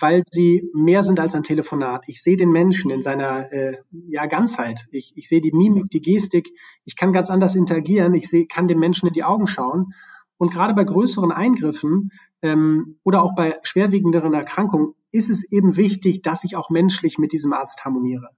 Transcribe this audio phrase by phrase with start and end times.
[0.00, 2.04] weil sie mehr sind als ein Telefonat.
[2.06, 3.76] Ich sehe den Menschen in seiner äh,
[4.08, 4.86] ja, Ganzheit.
[4.90, 6.50] Ich, ich sehe die Mimik, die Gestik.
[6.84, 8.14] Ich kann ganz anders interagieren.
[8.14, 9.94] Ich seh, kann den Menschen in die Augen schauen.
[10.36, 12.10] Und gerade bei größeren Eingriffen
[12.42, 17.32] ähm, oder auch bei schwerwiegenderen Erkrankungen ist es eben wichtig, dass ich auch menschlich mit
[17.32, 18.30] diesem Arzt harmoniere.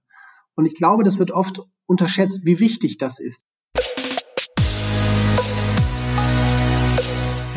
[0.55, 3.45] Und ich glaube, das wird oft unterschätzt, wie wichtig das ist.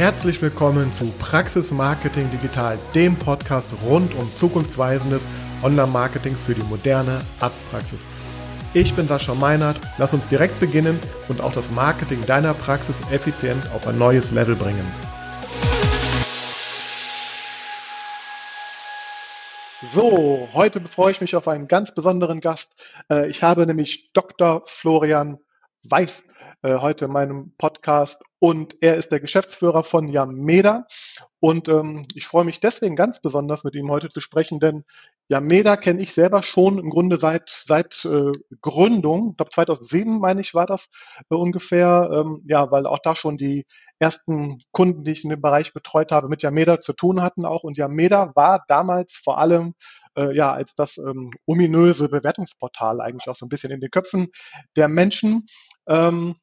[0.00, 5.28] Herzlich willkommen zu Praxis Marketing Digital, dem Podcast rund um zukunftsweisendes
[5.62, 8.00] Online-Marketing für die moderne Arztpraxis.
[8.72, 13.70] Ich bin Sascha Meinert, lass uns direkt beginnen und auch das Marketing deiner Praxis effizient
[13.74, 14.90] auf ein neues Level bringen.
[19.82, 22.72] So, heute freue ich mich auf einen ganz besonderen Gast.
[23.10, 24.62] Äh, ich habe nämlich Dr.
[24.64, 25.36] Florian
[25.82, 26.22] Weiß
[26.62, 30.86] äh, heute in meinem Podcast und er ist der Geschäftsführer von Yameda.
[31.40, 34.84] Und ähm, ich freue mich deswegen ganz besonders, mit ihm heute zu sprechen, denn
[35.28, 39.30] Yameda kenne ich selber schon im Grunde seit, seit äh, Gründung.
[39.30, 40.88] Ich glaube 2007, meine ich, war das
[41.30, 42.10] äh, ungefähr.
[42.12, 43.66] Ähm, ja, weil auch da schon die
[43.98, 47.62] ersten Kunden, die ich in dem Bereich betreut habe, mit Yameda zu tun hatten auch.
[47.62, 49.74] Und Yameda war damals vor allem
[50.16, 54.28] äh, ja als das ähm, ominöse Bewertungsportal eigentlich auch so ein bisschen in den Köpfen
[54.76, 55.44] der Menschen.
[55.86, 56.36] Ähm,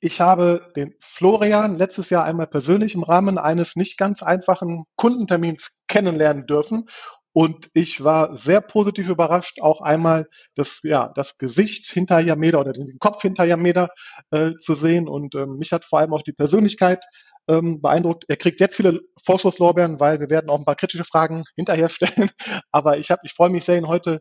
[0.00, 5.70] ich habe den Florian letztes Jahr einmal persönlich im Rahmen eines nicht ganz einfachen Kundentermins
[5.88, 6.88] kennenlernen dürfen.
[7.34, 12.74] Und ich war sehr positiv überrascht, auch einmal das, ja, das Gesicht hinter Yameda oder
[12.74, 13.88] den Kopf hinter Yameda
[14.30, 15.08] äh, zu sehen.
[15.08, 17.02] Und ähm, mich hat vor allem auch die Persönlichkeit
[17.48, 18.24] ähm, beeindruckt.
[18.28, 22.30] Er kriegt jetzt viele Vorschusslorbeeren, weil wir werden auch ein paar kritische Fragen hinterher stellen.
[22.70, 24.20] Aber ich, hab, ich freue mich sehr, ihn heute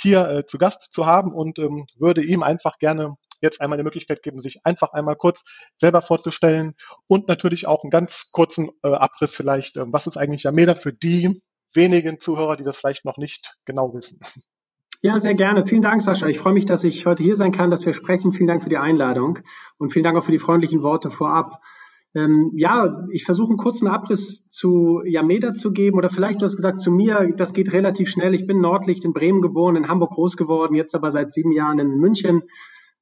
[0.00, 3.84] hier äh, zu Gast zu haben und ähm, würde ihm einfach gerne jetzt einmal die
[3.84, 5.42] Möglichkeit geben, sich einfach einmal kurz
[5.76, 6.74] selber vorzustellen
[7.06, 10.92] und natürlich auch einen ganz kurzen äh, Abriss vielleicht, äh, was ist eigentlich Yameda für
[10.92, 11.42] die
[11.74, 14.20] wenigen Zuhörer, die das vielleicht noch nicht genau wissen.
[15.00, 15.64] Ja, sehr gerne.
[15.64, 16.26] Vielen Dank, Sascha.
[16.26, 18.32] Ich freue mich, dass ich heute hier sein kann, dass wir sprechen.
[18.32, 19.38] Vielen Dank für die Einladung
[19.76, 21.60] und vielen Dank auch für die freundlichen Worte vorab.
[22.14, 26.56] Ähm, ja, ich versuche einen kurzen Abriss zu Yameda zu geben oder vielleicht, du hast
[26.56, 28.34] gesagt, zu mir, das geht relativ schnell.
[28.34, 31.78] Ich bin Nordlicht in Bremen geboren, in Hamburg groß geworden, jetzt aber seit sieben Jahren
[31.78, 32.42] in München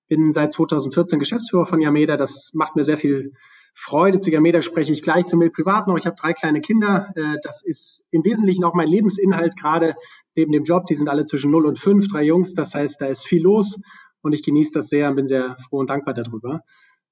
[0.08, 2.16] bin seit 2014 Geschäftsführer von Yameda.
[2.16, 3.32] Das macht mir sehr viel
[3.74, 4.18] Freude.
[4.18, 5.98] Zu Yameda spreche ich gleich zu mir privat noch.
[5.98, 7.12] Ich habe drei kleine Kinder.
[7.14, 9.94] Äh, das ist im Wesentlichen auch mein Lebensinhalt, gerade
[10.34, 10.86] neben dem Job.
[10.86, 12.54] Die sind alle zwischen 0 und 5, drei Jungs.
[12.54, 13.82] Das heißt, da ist viel los
[14.22, 16.62] und ich genieße das sehr und bin sehr froh und dankbar darüber.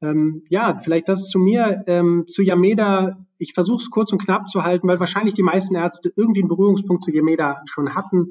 [0.00, 1.84] Ähm, ja, vielleicht das zu mir.
[1.87, 5.75] Ähm, zu Yameda, ich versuche es kurz und knapp zu halten, weil wahrscheinlich die meisten
[5.75, 8.31] Ärzte irgendwie einen Berührungspunkt zu Yameda schon hatten.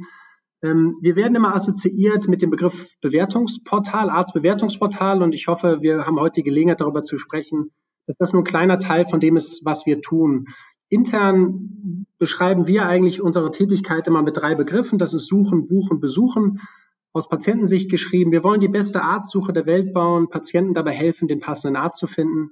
[0.63, 6.19] Ähm, wir werden immer assoziiert mit dem Begriff Bewertungsportal, Arztbewertungsportal und ich hoffe, wir haben
[6.19, 7.72] heute die Gelegenheit darüber zu sprechen,
[8.07, 10.47] dass das nur ein kleiner Teil von dem ist, was wir tun.
[10.90, 15.00] Intern beschreiben wir eigentlich unsere Tätigkeit immer mit drei Begriffen.
[15.00, 16.62] Das ist Suchen, Buchen, Besuchen.
[17.16, 18.31] Aus Patientensicht geschrieben.
[18.31, 22.07] Wir wollen die beste Arztsuche der Welt bauen, Patienten dabei helfen, den passenden Arzt zu
[22.07, 22.51] finden.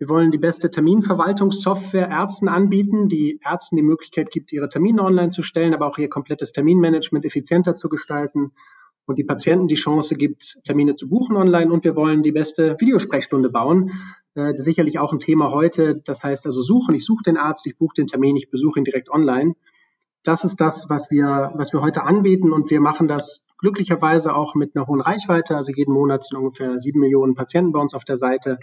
[0.00, 5.28] Wir wollen die beste Terminverwaltungssoftware Ärzten anbieten, die Ärzten die Möglichkeit gibt, ihre Termine online
[5.28, 8.52] zu stellen, aber auch ihr komplettes Terminmanagement effizienter zu gestalten
[9.04, 11.70] und die Patienten die Chance gibt, Termine zu buchen online.
[11.70, 13.90] Und wir wollen die beste Videosprechstunde bauen.
[14.34, 15.96] Äh, sicherlich auch ein Thema heute.
[15.96, 16.94] Das heißt also suchen.
[16.94, 19.52] Ich suche den Arzt, ich buche den Termin, ich besuche ihn direkt online.
[20.22, 22.54] Das ist das, was wir, was wir heute anbieten.
[22.54, 25.56] Und wir machen das glücklicherweise auch mit einer hohen Reichweite.
[25.56, 28.58] Also jeden Monat sind ungefähr sieben Millionen Patienten bei uns auf der Seite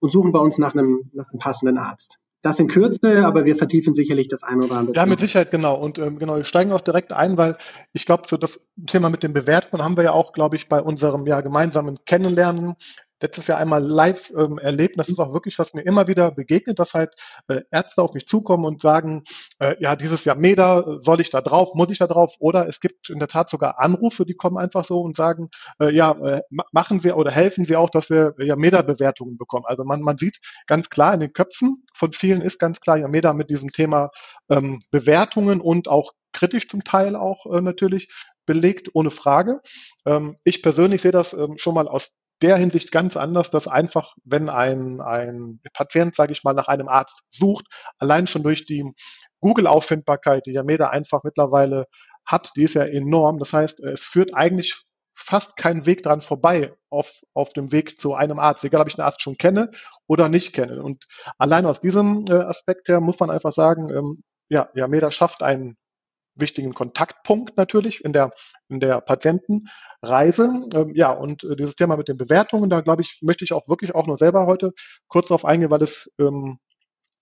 [0.00, 2.18] und suchen bei uns nach einem, nach einem passenden Arzt.
[2.40, 4.96] Das in Kürze, aber wir vertiefen sicherlich das eine oder andere.
[4.96, 5.74] Ja, mit Sicherheit, genau.
[5.74, 7.56] Und ähm, genau, wir steigen auch direkt ein, weil
[7.92, 10.80] ich glaube, so das Thema mit den Bewertungen haben wir ja auch, glaube ich, bei
[10.80, 12.76] unserem ja gemeinsamen Kennenlernen
[13.20, 14.98] letztes Jahr einmal live ähm, erlebt.
[14.98, 17.14] Das ist auch wirklich, was mir immer wieder begegnet, dass halt
[17.48, 19.22] äh, Ärzte auf mich zukommen und sagen,
[19.58, 22.34] äh, ja, dieses Jahr Meda, soll ich da drauf, muss ich da drauf?
[22.38, 25.48] Oder es gibt in der Tat sogar Anrufe, die kommen einfach so und sagen,
[25.80, 26.42] äh, ja, äh,
[26.72, 29.64] machen Sie oder helfen Sie auch, dass wir ja Meda-Bewertungen bekommen.
[29.66, 33.08] Also man, man sieht ganz klar in den Köpfen von vielen ist ganz klar ja
[33.08, 34.10] Meda mit diesem Thema
[34.48, 38.08] ähm, Bewertungen und auch kritisch zum Teil auch äh, natürlich
[38.46, 39.60] belegt, ohne Frage.
[40.06, 42.12] Ähm, ich persönlich sehe das ähm, schon mal aus
[42.42, 46.88] der Hinsicht ganz anders, dass einfach, wenn ein, ein Patient, sage ich mal, nach einem
[46.88, 47.66] Arzt sucht,
[47.98, 48.88] allein schon durch die
[49.40, 51.86] Google-Auffindbarkeit, die Yameda einfach mittlerweile
[52.26, 53.38] hat, die ist ja enorm.
[53.38, 58.14] Das heißt, es führt eigentlich fast kein Weg dran vorbei auf, auf dem Weg zu
[58.14, 59.70] einem Arzt, egal ob ich einen Arzt schon kenne
[60.06, 60.80] oder nicht kenne.
[60.82, 61.04] Und
[61.38, 65.76] allein aus diesem äh, Aspekt her muss man einfach sagen, ähm, ja, Yameda schafft einen
[66.40, 68.30] wichtigen Kontaktpunkt natürlich in der,
[68.68, 70.64] in der Patientenreise.
[70.74, 73.68] Ähm, ja, und äh, dieses Thema mit den Bewertungen, da glaube ich, möchte ich auch
[73.68, 74.72] wirklich auch nur selber heute
[75.08, 76.58] kurz darauf eingehen, weil es ähm,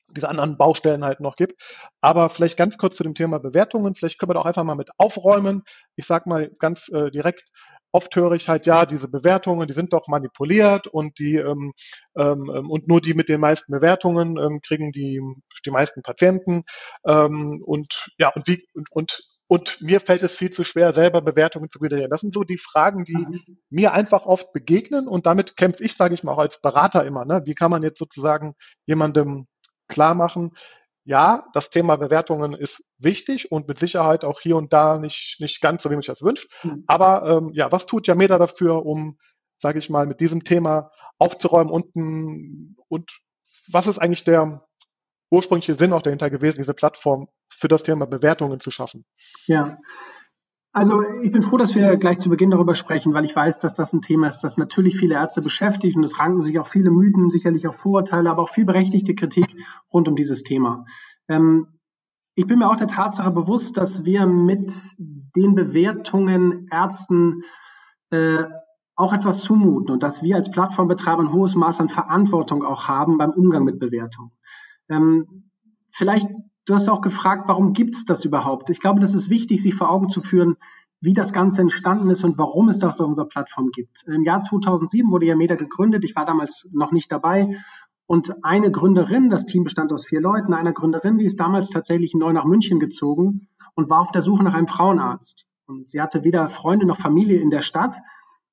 [0.09, 1.61] diese anderen Baustellen halt noch gibt.
[2.01, 3.95] Aber vielleicht ganz kurz zu dem Thema Bewertungen.
[3.95, 5.63] Vielleicht können wir da auch einfach mal mit aufräumen.
[5.97, 7.45] Ich sag mal ganz äh, direkt,
[7.93, 11.73] oft höre ich halt, ja, diese Bewertungen, die sind doch manipuliert und die ähm,
[12.17, 15.21] ähm, ähm, und nur die mit den meisten Bewertungen ähm, kriegen die,
[15.65, 16.65] die meisten Patienten.
[17.07, 21.23] Ähm, und ja, und wie und, und und mir fällt es viel zu schwer, selber
[21.23, 22.11] Bewertungen zu generieren.
[22.11, 23.59] Das sind so die Fragen, die mhm.
[23.71, 25.07] mir einfach oft begegnen.
[25.07, 27.25] Und damit kämpfe ich, sage ich mal, auch als Berater immer.
[27.25, 27.43] Ne?
[27.45, 28.55] Wie kann man jetzt sozusagen
[28.87, 29.47] jemandem
[29.89, 30.53] klar machen,
[31.05, 35.61] ja, das Thema Bewertungen ist wichtig und mit Sicherheit auch hier und da nicht, nicht
[35.61, 36.53] ganz so, wie man sich das wünscht.
[36.65, 36.83] Mhm.
[36.89, 39.17] Aber ähm, ja, was tut Yameda dafür, um,
[39.57, 41.95] sage ich mal, mit diesem Thema aufzuräumen und,
[42.89, 43.19] und
[43.71, 44.67] was ist eigentlich der
[45.31, 49.05] ursprüngliche Sinn auch dahinter gewesen, diese Plattform für das Thema Bewertungen zu schaffen?
[49.47, 49.79] Ja,
[50.77, 53.73] also ich bin froh, dass wir gleich zu Beginn darüber sprechen, weil ich weiß, dass
[53.73, 56.91] das ein Thema ist, das natürlich viele Ärzte beschäftigt und es ranken sich auch viele
[56.91, 59.47] Mythen, sicherlich auch Vorurteile, aber auch viel berechtigte Kritik
[59.91, 60.85] rund um dieses Thema.
[61.29, 61.79] Ähm,
[62.35, 67.45] ich bin mir auch der Tatsache bewusst, dass wir mit den Bewertungen Ärzten
[68.11, 68.45] äh,
[68.97, 73.17] auch etwas zumuten und dass wir als Plattformbetreiber ein hohes Maß an Verantwortung auch haben
[73.17, 74.33] beim Umgang mit Bewertungen.
[74.91, 75.51] Ähm,
[75.91, 76.29] vielleicht
[76.67, 78.71] Du hast auch gefragt, warum gibt es das überhaupt?
[78.71, 80.57] Ich glaube, das ist wichtig, sich vor Augen zu führen,
[81.01, 84.03] wie das Ganze entstanden ist und warum es das auf unserer Plattform gibt.
[84.07, 86.05] Im Jahr 2007 wurde Yameda gegründet.
[86.05, 87.57] Ich war damals noch nicht dabei.
[88.07, 92.15] Und eine Gründerin, das Team bestand aus vier Leuten, eine Gründerin, die ist damals tatsächlich
[92.15, 95.47] neu nach München gezogen und war auf der Suche nach einem Frauenarzt.
[95.67, 97.99] Und sie hatte weder Freunde noch Familie in der Stadt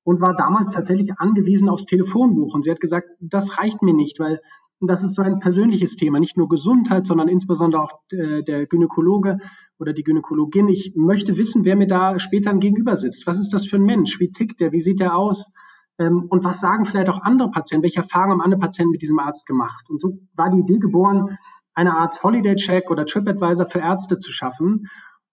[0.04, 2.54] und war damals tatsächlich angewiesen aufs Telefonbuch.
[2.54, 4.40] Und sie hat gesagt, das reicht mir nicht, weil
[4.84, 8.66] und das ist so ein persönliches Thema, nicht nur Gesundheit, sondern insbesondere auch äh, der
[8.66, 9.38] Gynäkologe
[9.78, 10.68] oder die Gynäkologin.
[10.68, 13.26] Ich möchte wissen, wer mir da später gegenüber sitzt.
[13.26, 14.20] Was ist das für ein Mensch?
[14.20, 14.72] Wie tickt der?
[14.72, 15.52] Wie sieht der aus?
[15.98, 17.82] Ähm, und was sagen vielleicht auch andere Patienten?
[17.82, 19.88] Welche Erfahrungen haben andere Patienten mit diesem Arzt gemacht?
[19.88, 21.38] Und so war die Idee geboren,
[21.72, 24.90] eine Art Holiday-Check oder TripAdvisor für Ärzte zu schaffen.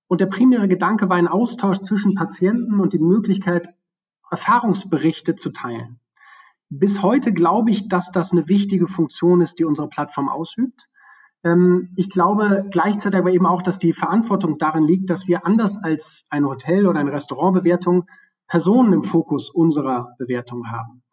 [0.08, 3.68] Und der primäre Gedanke war ein Austausch zwischen Patienten und die Möglichkeit,
[4.30, 6.00] Erfahrungsberichte zu teilen.
[6.74, 10.88] Bis heute glaube ich, dass das eine wichtige Funktion ist, die unsere Plattform ausübt.
[11.44, 15.78] Ähm, ich glaube gleichzeitig aber eben auch, dass die Verantwortung darin liegt, dass wir anders
[15.84, 18.06] als ein Hotel oder eine Restaurantbewertung
[18.48, 21.04] Personen im Fokus unserer Bewertung haben.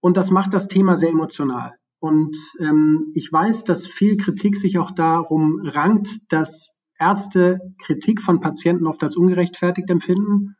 [0.00, 1.74] Und das macht das Thema sehr emotional.
[1.98, 8.40] Und ähm, ich weiß, dass viel Kritik sich auch darum rankt, dass Ärzte Kritik von
[8.40, 10.56] Patienten oft als ungerechtfertigt empfinden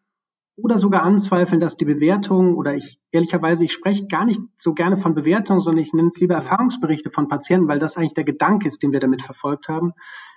[0.56, 4.96] oder sogar anzweifeln, dass die Bewertung oder ich ehrlicherweise, ich spreche gar nicht so gerne
[4.96, 8.68] von Bewertung, sondern ich nenne es lieber Erfahrungsberichte von Patienten, weil das eigentlich der Gedanke
[8.68, 9.92] ist, den wir damit verfolgt haben,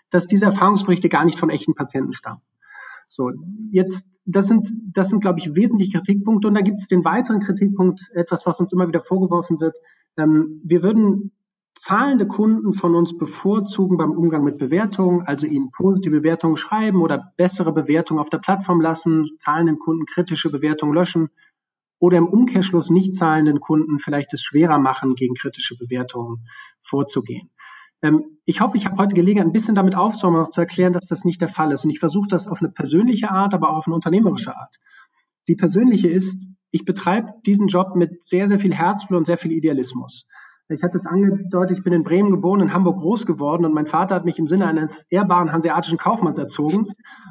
[0.09, 2.41] dass diese Erfahrungsberichte gar nicht von echten Patienten stammen.
[3.09, 3.31] So,
[3.71, 6.47] jetzt, das sind, das sind, glaube ich, wesentliche Kritikpunkte.
[6.47, 9.77] Und da gibt es den weiteren Kritikpunkt, etwas, was uns immer wieder vorgeworfen wird.
[10.17, 11.31] Ähm, wir würden
[11.77, 17.33] zahlende Kunden von uns bevorzugen beim Umgang mit Bewertungen, also ihnen positive Bewertungen schreiben oder
[17.37, 21.29] bessere Bewertungen auf der Plattform lassen, zahlenden Kunden kritische Bewertungen löschen
[21.99, 26.47] oder im Umkehrschluss nicht zahlenden Kunden vielleicht es schwerer machen, gegen kritische Bewertungen
[26.81, 27.49] vorzugehen.
[28.01, 31.07] Ähm, ich hoffe, ich habe heute Gelegenheit, ein bisschen damit aufzuräumen, auch zu erklären, dass
[31.07, 31.85] das nicht der Fall ist.
[31.85, 34.75] Und ich versuche das auf eine persönliche Art, aber auch auf eine unternehmerische Art.
[35.47, 39.51] Die persönliche ist, ich betreibe diesen Job mit sehr, sehr viel Herzblut und sehr viel
[39.51, 40.27] Idealismus.
[40.69, 43.85] Ich hatte es angedeutet, ich bin in Bremen geboren, in Hamburg groß geworden und mein
[43.85, 46.87] Vater hat mich im Sinne eines ehrbaren hanseatischen Kaufmanns erzogen.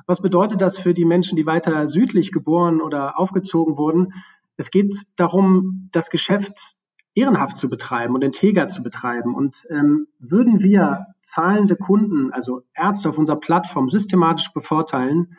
[0.06, 4.14] Was bedeutet das für die Menschen, die weiter südlich geboren oder aufgezogen wurden?
[4.56, 6.76] Es geht darum, das Geschäft
[7.14, 9.34] ehrenhaft zu betreiben und integer zu betreiben.
[9.34, 15.36] Und ähm, würden wir zahlende Kunden, also Ärzte auf unserer Plattform systematisch bevorteilen,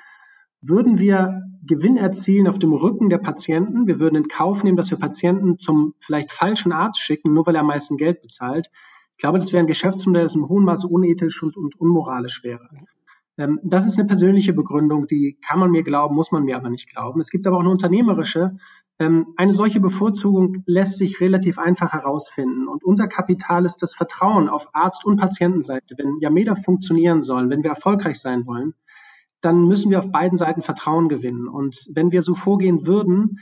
[0.70, 3.88] würden wir Gewinn erzielen auf dem Rücken der Patienten.
[3.88, 7.56] Wir würden in Kauf nehmen, dass wir Patienten zum vielleicht falschen Arzt schicken, nur weil
[7.56, 8.72] er am meisten Geld bezahlt.
[9.12, 12.70] Ich glaube, das wäre ein Geschäftsmodell, das im hohen Maße unethisch und, und unmoralisch wäre.
[13.38, 16.70] Ähm, das ist eine persönliche Begründung, die kann man mir glauben, muss man mir aber
[16.70, 17.20] nicht glauben.
[17.20, 18.58] Es gibt aber auch eine unternehmerische.
[19.00, 22.68] Ähm, eine solche Bevorzugung lässt sich relativ einfach herausfinden.
[22.68, 25.96] Und unser Kapital ist das Vertrauen auf Arzt- und Patientenseite.
[25.98, 28.74] Wenn Yameda funktionieren soll, wenn wir erfolgreich sein wollen,
[29.42, 31.48] dann müssen wir auf beiden Seiten Vertrauen gewinnen.
[31.48, 33.40] Und wenn wir so vorgehen würden,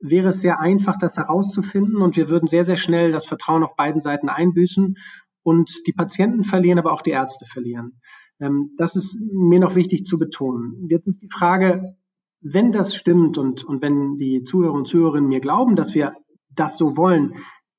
[0.00, 3.74] wäre es sehr einfach, das herauszufinden und wir würden sehr, sehr schnell das Vertrauen auf
[3.74, 4.94] beiden Seiten einbüßen
[5.42, 8.00] und die Patienten verlieren, aber auch die Ärzte verlieren.
[8.40, 10.86] Ähm, das ist mir noch wichtig zu betonen.
[10.88, 11.96] Jetzt ist die Frage,
[12.40, 16.14] wenn das stimmt und, und wenn die Zuhörer und Zuhörerinnen mir glauben, dass wir
[16.54, 17.34] das so wollen,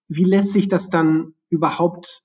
[0.07, 2.23] wie lässt sich das dann überhaupt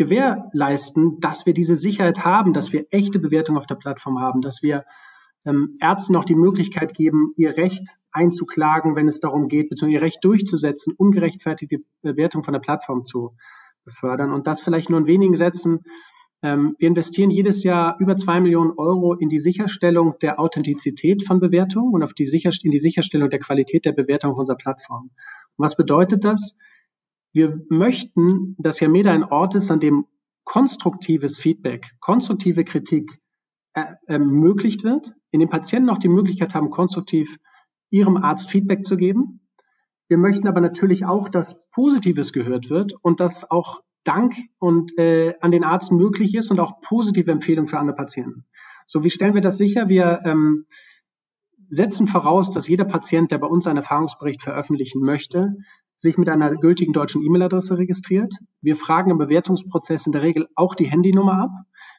[0.00, 4.62] gewährleisten, dass wir diese Sicherheit haben, dass wir echte Bewertungen auf der Plattform haben, dass
[4.62, 4.86] wir
[5.44, 10.02] ähm, Ärzten auch die Möglichkeit geben, ihr Recht einzuklagen, wenn es darum geht, beziehungsweise ihr
[10.02, 13.36] Recht durchzusetzen, ungerechtfertigte Bewertung von der Plattform zu
[13.84, 14.32] befördern.
[14.32, 15.80] Und das vielleicht nur in wenigen Sätzen.
[16.42, 21.40] Ähm, wir investieren jedes Jahr über zwei Millionen Euro in die Sicherstellung der Authentizität von
[21.40, 25.10] Bewertungen und auf die in die Sicherstellung der Qualität der Bewertung auf unserer Plattform.
[25.56, 26.56] Und was bedeutet das?
[27.32, 30.06] Wir möchten, dass Yameda ein Ort ist, an dem
[30.44, 33.20] konstruktives Feedback, konstruktive Kritik
[33.74, 37.38] äh, ermöglicht wird, in dem Patienten auch die Möglichkeit haben, konstruktiv
[37.90, 39.40] ihrem Arzt Feedback zu geben.
[40.08, 45.34] Wir möchten aber natürlich auch, dass Positives gehört wird und dass auch Dank und äh,
[45.40, 48.44] an den Arzt möglich ist und auch positive Empfehlungen für andere Patienten.
[48.86, 49.88] So, wie stellen wir das sicher?
[49.88, 50.66] Wir ähm,
[51.70, 55.54] setzen voraus, dass jeder Patient, der bei uns einen Erfahrungsbericht veröffentlichen möchte,
[55.96, 58.34] sich mit einer gültigen deutschen E-Mail-Adresse registriert.
[58.60, 61.50] Wir fragen im Bewertungsprozess in der Regel auch die Handynummer ab.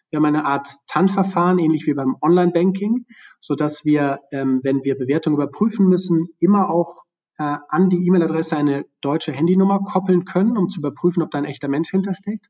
[0.10, 3.06] Wir haben eine Art TAN-Verfahren, ähnlich wie beim Online-Banking,
[3.40, 7.06] so dass wir, ähm, wenn wir Bewertungen überprüfen müssen, immer auch
[7.38, 11.46] äh, an die E-Mail-Adresse eine deutsche Handynummer koppeln können, um zu überprüfen, ob da ein
[11.46, 12.50] echter Mensch hintersteckt.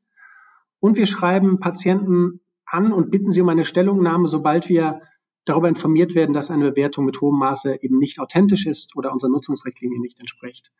[0.80, 5.02] Und wir schreiben Patienten an und bitten sie um eine Stellungnahme, sobald wir
[5.44, 9.30] darüber informiert werden, dass eine Bewertung mit hohem Maße eben nicht authentisch ist oder unserer
[9.30, 10.72] Nutzungsrichtlinie nicht entspricht.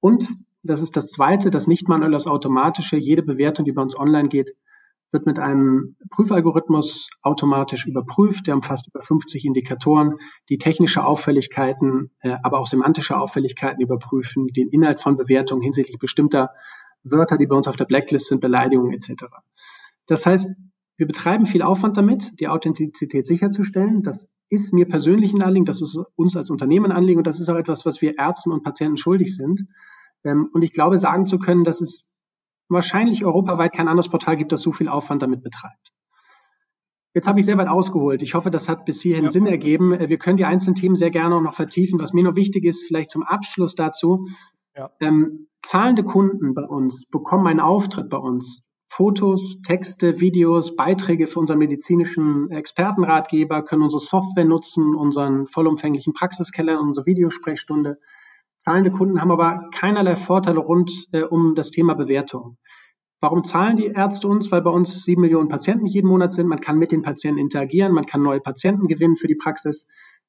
[0.00, 0.28] Und
[0.62, 2.96] das ist das Zweite, das nicht manuell das Automatische.
[2.96, 4.54] Jede Bewertung, die bei uns online geht,
[5.12, 8.46] wird mit einem Prüfalgorithmus automatisch überprüft.
[8.46, 10.16] Der umfasst über 50 Indikatoren,
[10.48, 16.50] die technische Auffälligkeiten, äh, aber auch semantische Auffälligkeiten überprüfen, den Inhalt von Bewertungen hinsichtlich bestimmter
[17.04, 19.26] Wörter, die bei uns auf der Blacklist sind, Beleidigungen etc.
[20.06, 20.50] Das heißt,
[20.96, 24.02] wir betreiben viel Aufwand damit, die Authentizität sicherzustellen.
[24.02, 27.40] Das ist mir persönlich ein Anliegen, das ist uns als Unternehmen ein Anliegen und das
[27.40, 29.66] ist auch etwas, was wir Ärzten und Patienten schuldig sind.
[30.24, 32.14] Ähm, und ich glaube, sagen zu können, dass es
[32.68, 35.92] wahrscheinlich europaweit kein anderes Portal gibt, das so viel Aufwand damit betreibt.
[37.14, 38.20] Jetzt habe ich sehr weit ausgeholt.
[38.22, 39.30] Ich hoffe, das hat bis hierhin ja.
[39.30, 39.92] Sinn ergeben.
[39.92, 41.98] Äh, wir können die einzelnen Themen sehr gerne auch noch vertiefen.
[41.98, 44.26] Was mir noch wichtig ist, vielleicht zum Abschluss dazu.
[44.76, 44.90] Ja.
[45.00, 48.64] Ähm, zahlende Kunden bei uns bekommen einen Auftritt bei uns.
[48.88, 56.80] Fotos, Texte, Videos, Beiträge für unseren medizinischen Expertenratgeber, können unsere Software nutzen, unseren vollumfänglichen Praxiskeller,
[56.80, 57.98] unsere Videosprechstunde.
[58.58, 62.56] Zahlende Kunden haben aber keinerlei Vorteile rund äh, um das Thema Bewertung.
[63.20, 64.52] Warum zahlen die Ärzte uns?
[64.52, 66.48] Weil bei uns sieben Millionen Patienten jeden Monat sind.
[66.48, 69.86] Man kann mit den Patienten interagieren, man kann neue Patienten gewinnen für die Praxis.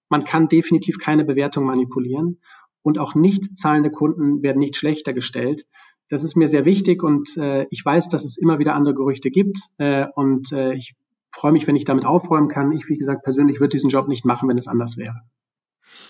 [0.10, 2.40] Man kann definitiv keine Bewertung manipulieren.
[2.82, 5.66] Und auch nicht zahlende Kunden werden nicht schlechter gestellt.
[6.10, 9.30] Das ist mir sehr wichtig und äh, ich weiß, dass es immer wieder andere Gerüchte
[9.30, 9.58] gibt.
[9.78, 10.96] Äh, und äh, ich
[11.32, 12.72] freue mich, wenn ich damit aufräumen kann.
[12.72, 15.22] Ich, wie gesagt, persönlich würde diesen Job nicht machen, wenn es anders wäre.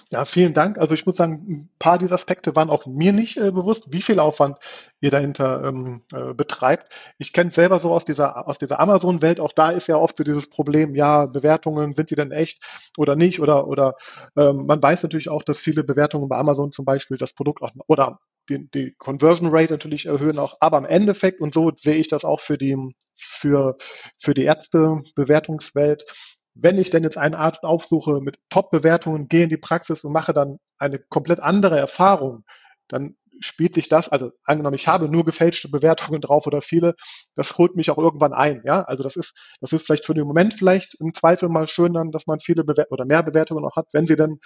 [0.10, 0.78] Ja, vielen Dank.
[0.78, 4.02] Also ich muss sagen, ein paar dieser Aspekte waren auch mir nicht äh, bewusst, wie
[4.02, 4.58] viel Aufwand
[5.02, 6.94] ihr dahinter ähm, äh, betreibt.
[7.18, 9.40] Ich kenne es selber so aus dieser, aus dieser Amazon-Welt.
[9.40, 13.16] Auch da ist ja oft so dieses Problem, ja, Bewertungen, sind die denn echt oder
[13.16, 13.40] nicht?
[13.40, 13.96] Oder, oder
[14.38, 17.72] ähm, man weiß natürlich auch, dass viele Bewertungen bei Amazon zum Beispiel das Produkt auch
[17.88, 20.58] oder die, die Conversion Rate natürlich erhöhen auch.
[20.60, 22.78] Aber im Endeffekt, und so sehe ich das auch für die,
[23.16, 23.78] für,
[24.20, 26.06] für die Ärztebewertungswelt,
[26.56, 30.34] wenn ich denn jetzt einen Arzt aufsuche mit Top-Bewertungen, gehe in die Praxis und mache
[30.34, 32.44] dann eine komplett andere Erfahrung,
[32.88, 36.96] dann spielt sich das, also angenommen, ich habe nur gefälschte Bewertungen drauf oder viele,
[37.36, 38.82] das holt mich auch irgendwann ein, ja.
[38.82, 42.12] Also das ist, das ist vielleicht für den Moment vielleicht im Zweifel mal schön dann,
[42.12, 44.40] dass man viele Bewertungen oder mehr Bewertungen auch hat, wenn sie dann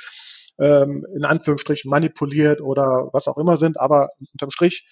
[0.61, 4.87] ähm, in Anführungsstrichen manipuliert oder was auch immer sind, aber unterm Strich,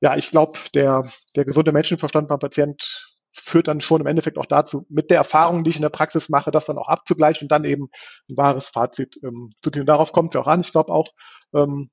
[0.00, 2.82] ja, ich glaube, der, der gesunde Menschenverstand beim Patient
[3.32, 6.28] führt dann schon im Endeffekt auch dazu, mit der Erfahrung, die ich in der Praxis
[6.28, 7.88] mache, das dann auch abzugleichen und dann eben
[8.28, 9.86] ein wahres Fazit ähm, zu ziehen.
[9.86, 10.60] Darauf kommt es ja auch an.
[10.60, 11.08] Ich glaube auch,
[11.54, 11.90] ähm,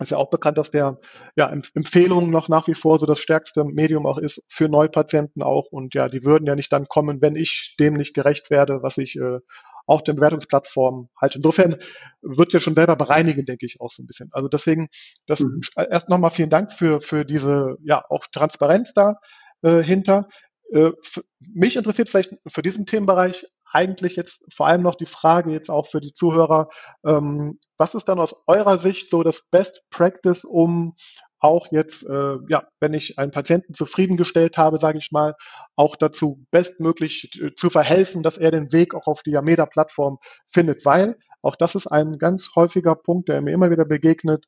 [0.00, 0.98] ist ja auch bekannt, dass der
[1.36, 5.66] ja, Empfehlungen noch nach wie vor so das stärkste Medium auch ist für Neupatienten auch.
[5.70, 8.98] Und ja, die würden ja nicht dann kommen, wenn ich dem nicht gerecht werde, was
[8.98, 9.38] ich äh,
[9.86, 11.38] auf den Bewertungsplattformen halte.
[11.38, 11.76] Insofern
[12.22, 14.30] wird ja schon selber bereinigen, denke ich auch so ein bisschen.
[14.32, 14.88] Also deswegen,
[15.26, 15.60] das mhm.
[15.76, 19.16] erst nochmal vielen Dank für, für diese ja auch Transparenz da
[19.62, 20.28] äh, hinter.
[20.72, 20.92] Äh,
[21.40, 25.86] mich interessiert vielleicht für diesen Themenbereich eigentlich jetzt vor allem noch die Frage jetzt auch
[25.86, 26.68] für die Zuhörer,
[27.04, 30.94] ähm, was ist dann aus eurer Sicht so das Best Practice, um
[31.38, 35.34] auch jetzt, äh, ja, wenn ich einen Patienten zufriedengestellt habe, sage ich mal,
[35.74, 41.16] auch dazu bestmöglich zu verhelfen, dass er den Weg auch auf die Yameda-Plattform findet, weil
[41.42, 44.44] auch das ist ein ganz häufiger Punkt, der mir immer wieder begegnet,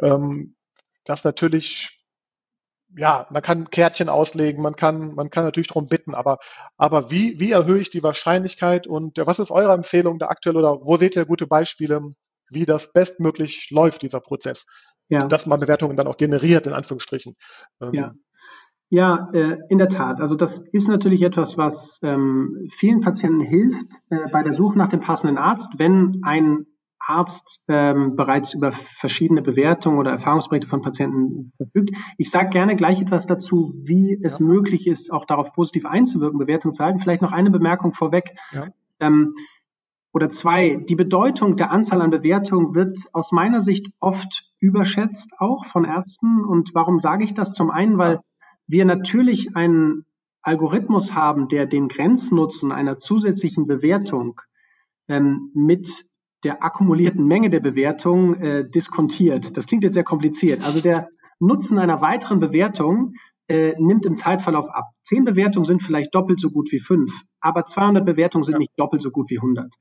[0.00, 0.56] ähm,
[1.04, 2.01] dass natürlich
[2.96, 6.38] ja, man kann Kärtchen auslegen, man kann, man kann natürlich darum bitten, aber,
[6.76, 10.80] aber wie, wie erhöhe ich die Wahrscheinlichkeit und was ist eure Empfehlung da aktuell oder
[10.82, 12.02] wo seht ihr gute Beispiele,
[12.50, 14.66] wie das bestmöglich läuft, dieser Prozess?
[15.08, 15.26] Ja.
[15.26, 17.36] Dass man Bewertungen dann auch generiert, in Anführungsstrichen.
[17.80, 18.12] Ähm, ja.
[18.94, 20.20] Ja, äh, in der Tat.
[20.20, 24.90] Also das ist natürlich etwas, was ähm, vielen Patienten hilft äh, bei der Suche nach
[24.90, 26.66] dem passenden Arzt, wenn ein
[27.06, 31.96] Arzt ähm, bereits über verschiedene Bewertungen oder Erfahrungsberichte von Patienten verfügt.
[32.16, 34.46] Ich sage gerne gleich etwas dazu, wie es ja.
[34.46, 37.00] möglich ist, auch darauf positiv einzuwirken, Bewertungen zu halten.
[37.00, 38.34] Vielleicht noch eine Bemerkung vorweg.
[38.52, 38.68] Ja.
[39.00, 39.34] Ähm,
[40.12, 45.64] oder zwei, die Bedeutung der Anzahl an Bewertungen wird aus meiner Sicht oft überschätzt, auch
[45.64, 46.44] von Ärzten.
[46.44, 47.54] Und warum sage ich das?
[47.54, 48.20] Zum einen, weil
[48.66, 50.04] wir natürlich einen
[50.42, 54.40] Algorithmus haben, der den Grenznutzen einer zusätzlichen Bewertung
[55.08, 56.04] ähm, mit
[56.44, 59.56] der akkumulierten Menge der Bewertung äh, diskontiert.
[59.56, 60.64] Das klingt jetzt sehr kompliziert.
[60.64, 61.08] Also der
[61.38, 63.14] Nutzen einer weiteren Bewertung
[63.48, 64.86] äh, nimmt im Zeitverlauf ab.
[65.02, 68.58] Zehn Bewertungen sind vielleicht doppelt so gut wie fünf, aber 200 Bewertungen sind ja.
[68.58, 69.74] nicht doppelt so gut wie 100.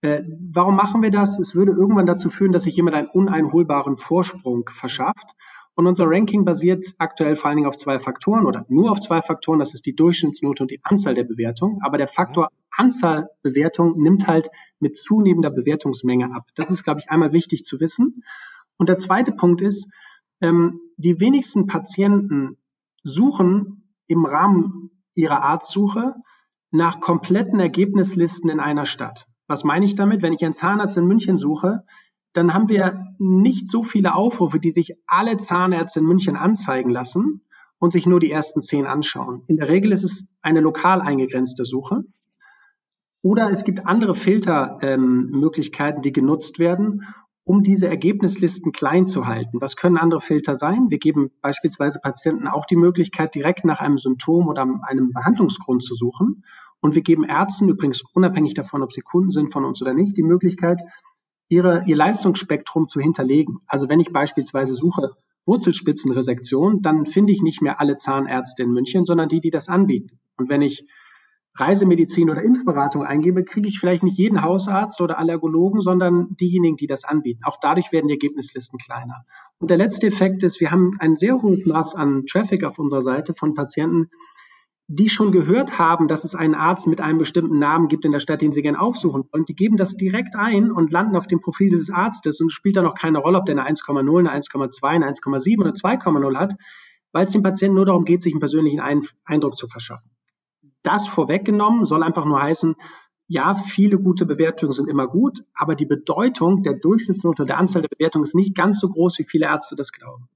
[0.00, 0.22] Äh,
[0.52, 1.38] warum machen wir das?
[1.38, 5.34] Es würde irgendwann dazu führen, dass sich jemand einen uneinholbaren Vorsprung verschafft.
[5.74, 9.22] Und unser Ranking basiert aktuell vor allen Dingen auf zwei Faktoren oder nur auf zwei
[9.22, 9.60] Faktoren.
[9.60, 11.78] Das ist die Durchschnittsnote und die Anzahl der Bewertungen.
[11.82, 12.48] Aber der Faktor
[12.78, 16.48] Anzahl Bewertung nimmt halt mit zunehmender Bewertungsmenge ab.
[16.54, 18.22] Das ist, glaube ich, einmal wichtig zu wissen.
[18.76, 19.90] Und der zweite Punkt ist,
[20.40, 22.56] ähm, die wenigsten Patienten
[23.02, 26.14] suchen im Rahmen ihrer Arztsuche
[26.70, 29.26] nach kompletten Ergebnislisten in einer Stadt.
[29.46, 30.22] Was meine ich damit?
[30.22, 31.84] Wenn ich einen Zahnarzt in München suche,
[32.34, 37.42] dann haben wir nicht so viele Aufrufe, die sich alle Zahnärzte in München anzeigen lassen
[37.78, 39.42] und sich nur die ersten zehn anschauen.
[39.46, 42.04] In der Regel ist es eine lokal eingegrenzte Suche.
[43.22, 47.02] Oder es gibt andere Filtermöglichkeiten, ähm, die genutzt werden,
[47.44, 49.60] um diese Ergebnislisten klein zu halten.
[49.60, 50.90] Was können andere Filter sein?
[50.90, 55.94] Wir geben beispielsweise Patienten auch die Möglichkeit, direkt nach einem Symptom oder einem Behandlungsgrund zu
[55.94, 56.44] suchen.
[56.80, 60.16] Und wir geben Ärzten, übrigens unabhängig davon, ob sie Kunden sind von uns oder nicht,
[60.16, 60.80] die Möglichkeit,
[61.48, 63.60] ihre, ihr Leistungsspektrum zu hinterlegen.
[63.66, 69.06] Also wenn ich beispielsweise suche Wurzelspitzenresektion, dann finde ich nicht mehr alle Zahnärzte in München,
[69.06, 70.20] sondern die, die das anbieten.
[70.36, 70.86] Und wenn ich
[71.60, 76.86] Reisemedizin oder Impfberatung eingebe, kriege ich vielleicht nicht jeden Hausarzt oder Allergologen, sondern diejenigen, die
[76.86, 77.44] das anbieten.
[77.44, 79.24] Auch dadurch werden die Ergebnislisten kleiner.
[79.58, 83.02] Und der letzte Effekt ist, wir haben ein sehr hohes Maß an Traffic auf unserer
[83.02, 84.10] Seite von Patienten,
[84.90, 88.20] die schon gehört haben, dass es einen Arzt mit einem bestimmten Namen gibt in der
[88.20, 89.44] Stadt, den sie gerne aufsuchen wollen.
[89.44, 92.82] Die geben das direkt ein und landen auf dem Profil dieses Arztes und spielt da
[92.82, 96.54] noch keine Rolle, ob der eine 1,0, eine 1,2, eine 1,7 oder 2,0 hat,
[97.12, 100.10] weil es dem Patienten nur darum geht, sich einen persönlichen Eindruck zu verschaffen.
[100.88, 102.74] Das vorweggenommen soll einfach nur heißen,
[103.26, 107.82] ja, viele gute Bewertungen sind immer gut, aber die Bedeutung der Durchschnittsnote und der Anzahl
[107.82, 110.30] der Bewertungen ist nicht ganz so groß, wie viele Ärzte das glauben.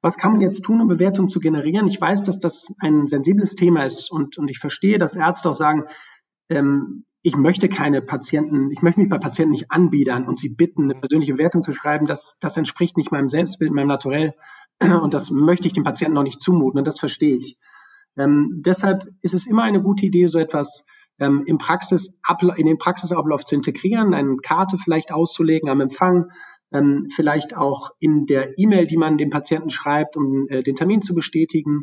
[0.00, 1.88] Was kann man jetzt tun, um Bewertungen zu generieren?
[1.88, 5.54] Ich weiß, dass das ein sensibles Thema ist und, und ich verstehe, dass Ärzte auch
[5.54, 5.86] sagen,
[6.50, 10.84] ähm, ich möchte keine Patienten, ich möchte mich bei Patienten nicht anbiedern und sie bitten,
[10.84, 12.06] eine persönliche Bewertung zu schreiben.
[12.06, 14.34] Das, das entspricht nicht meinem Selbstbild, meinem Naturell
[14.80, 17.58] und das möchte ich dem Patienten noch nicht zumuten und das verstehe ich.
[18.16, 20.86] Ähm, deshalb ist es immer eine gute Idee, so etwas
[21.18, 22.18] ähm, im Praxis,
[22.56, 26.30] in den Praxisablauf zu integrieren, eine Karte vielleicht auszulegen am Empfang,
[26.72, 31.02] ähm, vielleicht auch in der E-Mail, die man dem Patienten schreibt, um äh, den Termin
[31.02, 31.82] zu bestätigen,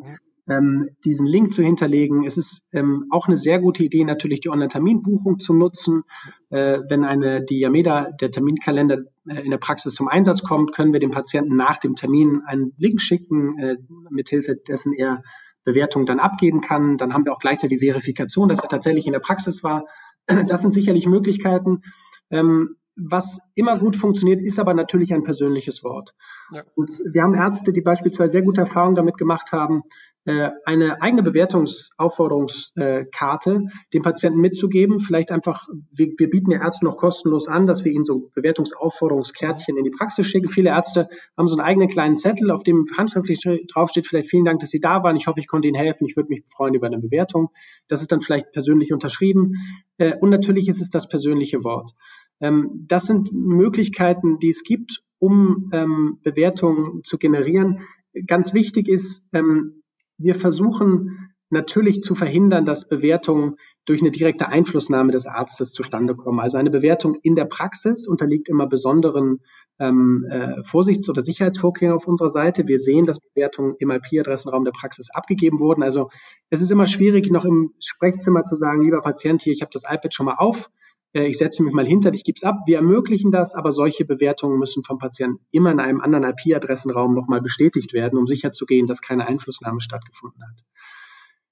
[0.50, 2.26] ähm, diesen Link zu hinterlegen.
[2.26, 6.04] Es ist ähm, auch eine sehr gute Idee, natürlich die Online-Terminbuchung zu nutzen.
[6.50, 10.94] Äh, wenn eine die Yameda, der Terminkalender äh, in der Praxis zum Einsatz kommt, können
[10.94, 13.76] wir dem Patienten nach dem Termin einen Link schicken, äh,
[14.10, 15.22] mithilfe dessen er
[15.68, 16.98] Bewertung dann abgeben kann.
[16.98, 19.86] Dann haben wir auch gleichzeitig die Verifikation, dass er tatsächlich in der Praxis war.
[20.48, 21.84] Das sind sicherlich Möglichkeiten.
[22.32, 26.16] Ähm, was immer gut funktioniert, ist aber natürlich ein persönliches Wort.
[26.52, 26.64] Ja.
[26.76, 29.84] Und wir haben Ärzte, die beispielsweise sehr gute Erfahrungen damit gemacht haben,
[30.26, 35.00] äh, eine eigene Bewertungsaufforderungskarte dem Patienten mitzugeben.
[35.00, 39.78] Vielleicht einfach, wir, wir bieten ja Ärzte noch kostenlos an, dass wir ihnen so Bewertungsaufforderungskärtchen
[39.78, 40.50] in die Praxis schicken.
[40.50, 41.08] Viele Ärzte
[41.38, 43.40] haben so einen eigenen kleinen Zettel, auf dem handschriftlich
[43.72, 45.16] draufsteht, vielleicht vielen Dank, dass Sie da waren.
[45.16, 46.06] Ich hoffe, ich konnte Ihnen helfen.
[46.08, 47.52] Ich würde mich freuen über eine Bewertung.
[47.88, 49.54] Das ist dann vielleicht persönlich unterschrieben.
[49.98, 51.94] Äh, und natürlich ist es das persönliche Wort.
[52.40, 57.82] Ähm, das sind Möglichkeiten, die es gibt, um ähm, Bewertungen zu generieren.
[58.26, 59.84] Ganz wichtig ist, ähm,
[60.18, 66.40] wir versuchen natürlich zu verhindern, dass Bewertungen durch eine direkte Einflussnahme des Arztes zustande kommen.
[66.40, 69.40] Also eine Bewertung in der Praxis unterliegt immer besonderen
[69.80, 72.68] ähm, äh, Vorsichts- oder Sicherheitsvorkehrungen auf unserer Seite.
[72.68, 75.84] Wir sehen, dass Bewertungen im IP-Adressenraum der Praxis abgegeben wurden.
[75.84, 76.10] Also
[76.50, 79.84] es ist immer schwierig, noch im Sprechzimmer zu sagen, lieber Patient, hier, ich habe das
[79.84, 80.70] iPad schon mal auf,
[81.14, 82.58] ich setze mich mal hinter dich, gib's ab.
[82.66, 87.42] Wir ermöglichen das, aber solche Bewertungen müssen vom Patienten immer in einem anderen IP-Adressenraum nochmal
[87.42, 90.64] bestätigt werden, um sicherzugehen, dass keine Einflussnahme stattgefunden hat.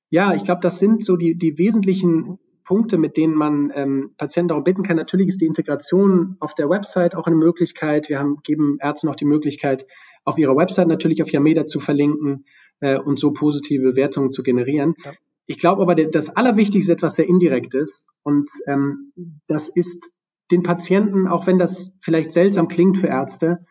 [0.09, 4.49] Ja, ich glaube, das sind so die, die wesentlichen Punkte, mit denen man ähm, Patienten
[4.49, 4.97] darum bitten kann.
[4.97, 8.09] Natürlich ist die Integration auf der Website auch eine Möglichkeit.
[8.09, 9.85] Wir haben, geben Ärzten auch die Möglichkeit,
[10.23, 12.45] auf ihrer Website natürlich auf Yameda zu verlinken
[12.79, 14.95] äh, und so positive Bewertungen zu generieren.
[15.03, 15.11] Ja.
[15.47, 19.13] Ich glaube aber, das Allerwichtigste ist etwas sehr Indirektes und ähm,
[19.47, 20.11] das ist
[20.51, 23.65] den Patienten, auch wenn das vielleicht seltsam klingt für Ärzte,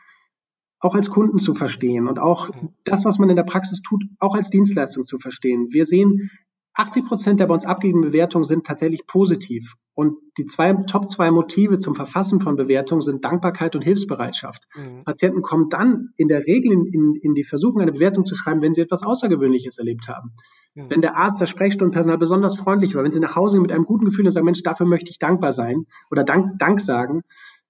[0.80, 2.50] auch als Kunden zu verstehen und auch
[2.84, 5.68] das, was man in der Praxis tut, auch als Dienstleistung zu verstehen.
[5.70, 6.30] Wir sehen
[6.74, 9.74] 80 Prozent der bei uns abgegebenen Bewertungen sind tatsächlich positiv.
[9.94, 14.64] Und die zwei, Top zwei Motive zum Verfassen von Bewertungen sind Dankbarkeit und Hilfsbereitschaft.
[14.74, 15.04] Mhm.
[15.04, 18.60] Patienten kommen dann in der Regel in, in, in, die Versuchung, eine Bewertung zu schreiben,
[18.60, 20.32] wenn sie etwas Außergewöhnliches erlebt haben.
[20.74, 20.90] Mhm.
[20.90, 24.04] Wenn der Arzt, das Sprechstundenpersonal besonders freundlich war, wenn sie nach Hause mit einem guten
[24.04, 27.22] Gefühl und sagen, Mensch, dafür möchte ich dankbar sein oder Dank, Dank sagen.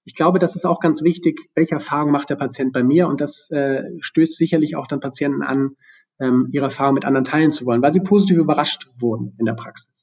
[0.03, 3.21] Ich glaube, das ist auch ganz wichtig, welche Erfahrung macht der Patient bei mir und
[3.21, 5.75] das äh, stößt sicherlich auch dann Patienten an,
[6.19, 9.53] ähm, ihre Erfahrung mit anderen teilen zu wollen, weil sie positiv überrascht wurden in der
[9.53, 9.94] Praxis.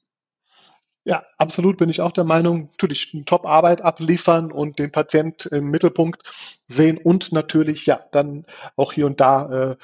[1.05, 6.21] Ja, absolut bin ich auch der Meinung, natürlich Top-Arbeit abliefern und den Patient im Mittelpunkt
[6.69, 8.45] sehen und natürlich ja dann
[8.77, 9.75] auch hier und da äh,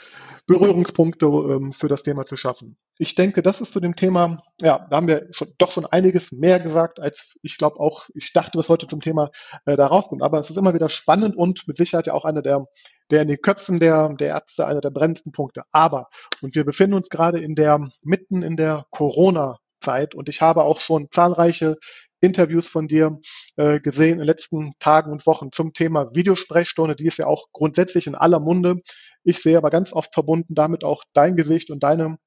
[0.47, 2.77] Berührungspunkte ähm, für das Thema zu schaffen.
[2.97, 6.31] Ich denke, das ist zu dem Thema, ja, da haben wir schon, doch schon einiges
[6.31, 9.29] mehr gesagt, als ich glaube auch, ich dachte, was heute zum Thema
[9.65, 10.23] äh, da rauskommt.
[10.23, 12.65] Aber es ist immer wieder spannend und mit Sicherheit ja auch einer der,
[13.11, 15.63] der in den Köpfen der, der Ärzte einer der brennendsten Punkte.
[15.73, 16.07] Aber,
[16.41, 20.15] und wir befinden uns gerade in der, mitten in der Corona- Zeit.
[20.15, 21.77] Und ich habe auch schon zahlreiche
[22.21, 23.19] Interviews von dir
[23.55, 26.95] äh, gesehen in den letzten Tagen und Wochen zum Thema Videosprechstunde.
[26.95, 28.81] Die ist ja auch grundsätzlich in aller Munde.
[29.23, 32.17] Ich sehe aber ganz oft verbunden damit auch dein Gesicht und deine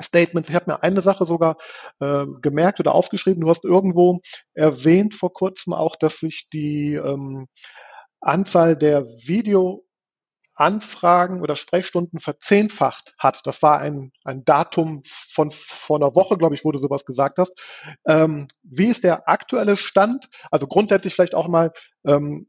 [0.00, 0.48] Statements.
[0.48, 1.56] Ich habe mir eine Sache sogar
[2.00, 3.42] äh, gemerkt oder aufgeschrieben.
[3.42, 4.20] Du hast irgendwo
[4.54, 7.46] erwähnt vor kurzem auch, dass sich die ähm,
[8.20, 9.84] Anzahl der Video
[10.62, 13.40] Anfragen oder Sprechstunden verzehnfacht hat.
[13.44, 17.38] Das war ein, ein Datum von vor einer Woche, glaube ich, wo du sowas gesagt
[17.38, 17.60] hast.
[18.06, 20.28] Ähm, wie ist der aktuelle Stand?
[20.52, 21.72] Also grundsätzlich vielleicht auch mal
[22.06, 22.46] ähm,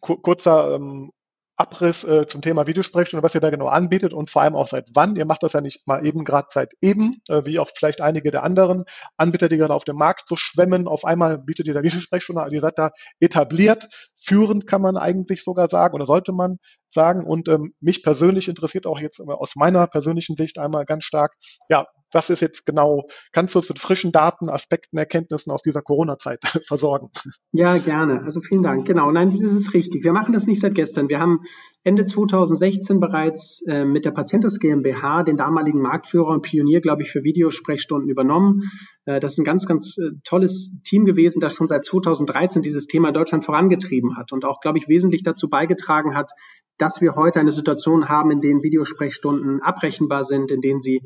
[0.00, 1.12] kurzer ähm,
[1.56, 4.88] Abriss äh, zum Thema Videosprechstunde, was ihr da genau anbietet und vor allem auch seit
[4.94, 5.16] wann.
[5.16, 8.30] Ihr macht das ja nicht mal eben gerade seit eben, äh, wie auch vielleicht einige
[8.30, 8.84] der anderen
[9.16, 10.88] Anbieter, die gerade auf dem Markt so schwemmen.
[10.88, 12.90] Auf einmal bietet ihr da Videosprechstunde, also ihr seid da
[13.20, 16.58] etabliert, führend kann man eigentlich sogar sagen oder sollte man
[16.90, 17.24] sagen.
[17.24, 21.34] Und ähm, mich persönlich interessiert auch jetzt aus meiner persönlichen Sicht einmal ganz stark,
[21.68, 25.82] ja, was ist jetzt genau, kannst du uns mit frischen Daten, Aspekten, Erkenntnissen aus dieser
[25.82, 27.10] Corona-Zeit versorgen?
[27.52, 28.22] Ja, gerne.
[28.22, 28.86] Also vielen Dank.
[28.86, 30.04] Genau, nein, das ist richtig.
[30.04, 31.08] Wir machen das nicht seit gestern.
[31.08, 31.40] Wir haben
[31.82, 37.10] Ende 2016 bereits äh, mit der Patientus GmbH den damaligen Marktführer und Pionier, glaube ich,
[37.10, 38.70] für Videosprechstunden übernommen.
[39.04, 42.86] Äh, das ist ein ganz, ganz äh, tolles Team gewesen, das schon seit 2013 dieses
[42.86, 46.30] Thema Deutschland vorangetrieben hat und auch, glaube ich, wesentlich dazu beigetragen hat,
[46.78, 51.02] dass wir heute eine Situation haben, in denen Videosprechstunden abrechenbar sind, in denen sie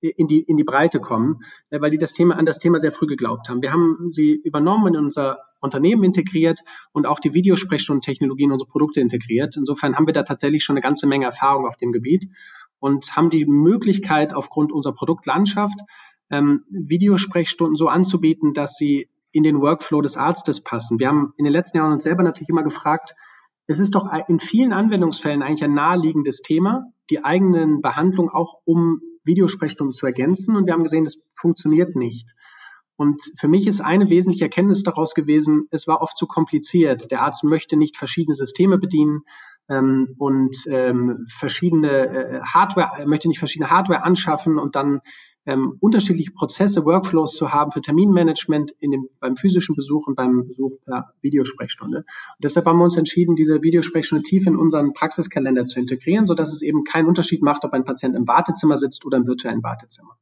[0.00, 2.92] in die, in die Breite kommen, äh, weil die das Thema, an das Thema sehr
[2.92, 3.62] früh geglaubt haben.
[3.62, 6.60] Wir haben sie übernommen in unser Unternehmen integriert
[6.92, 9.56] und auch die Videosprechstundentechnologie in unsere Produkte integriert.
[9.56, 12.28] Insofern haben wir da tatsächlich schon eine ganze Menge Erfahrung auf dem Gebiet
[12.78, 15.80] und haben die Möglichkeit, aufgrund unserer Produktlandschaft
[16.30, 20.98] ähm, Videosprechstunden so anzubieten, dass sie in den Workflow des Arztes passen.
[20.98, 23.14] Wir haben in den letzten Jahren uns selber natürlich immer gefragt,
[23.66, 29.00] es ist doch in vielen Anwendungsfällen eigentlich ein naheliegendes Thema, die eigenen Behandlungen auch um
[29.30, 30.56] Videosprechstunden zu ergänzen.
[30.56, 32.34] Und wir haben gesehen, das funktioniert nicht.
[32.96, 37.10] Und für mich ist eine wesentliche Erkenntnis daraus gewesen, es war oft zu kompliziert.
[37.10, 39.22] Der Arzt möchte nicht verschiedene Systeme bedienen
[39.70, 45.00] ähm, und ähm, verschiedene äh, Hardware, möchte nicht verschiedene Hardware anschaffen und dann
[45.46, 50.46] ähm, unterschiedliche Prozesse, Workflows zu haben für Terminmanagement in dem, beim physischen Besuch und beim
[50.46, 51.98] Besuch per Videosprechstunde.
[51.98, 52.04] Und
[52.42, 56.62] deshalb haben wir uns entschieden, diese Videosprechstunde tief in unseren Praxiskalender zu integrieren, sodass es
[56.62, 60.16] eben keinen Unterschied macht, ob ein Patient im Wartezimmer sitzt oder im virtuellen Wartezimmer.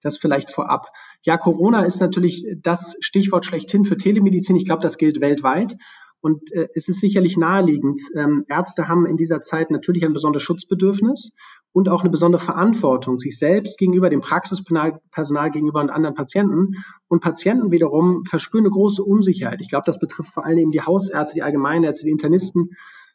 [0.00, 0.86] Das vielleicht vorab.
[1.22, 4.56] Ja, Corona ist natürlich das Stichwort schlechthin für Telemedizin.
[4.56, 5.76] Ich glaube, das gilt weltweit.
[6.20, 8.00] Und äh, es ist sicherlich naheliegend.
[8.14, 11.32] Ähm, Ärzte haben in dieser Zeit natürlich ein besonderes Schutzbedürfnis
[11.76, 16.76] und auch eine besondere Verantwortung sich selbst gegenüber dem Praxispersonal gegenüber und anderen Patienten.
[17.06, 19.60] Und Patienten wiederum verspüren eine große Unsicherheit.
[19.60, 22.70] Ich glaube, das betrifft vor allem die Hausärzte, die Allgemeinärzte, die Internisten.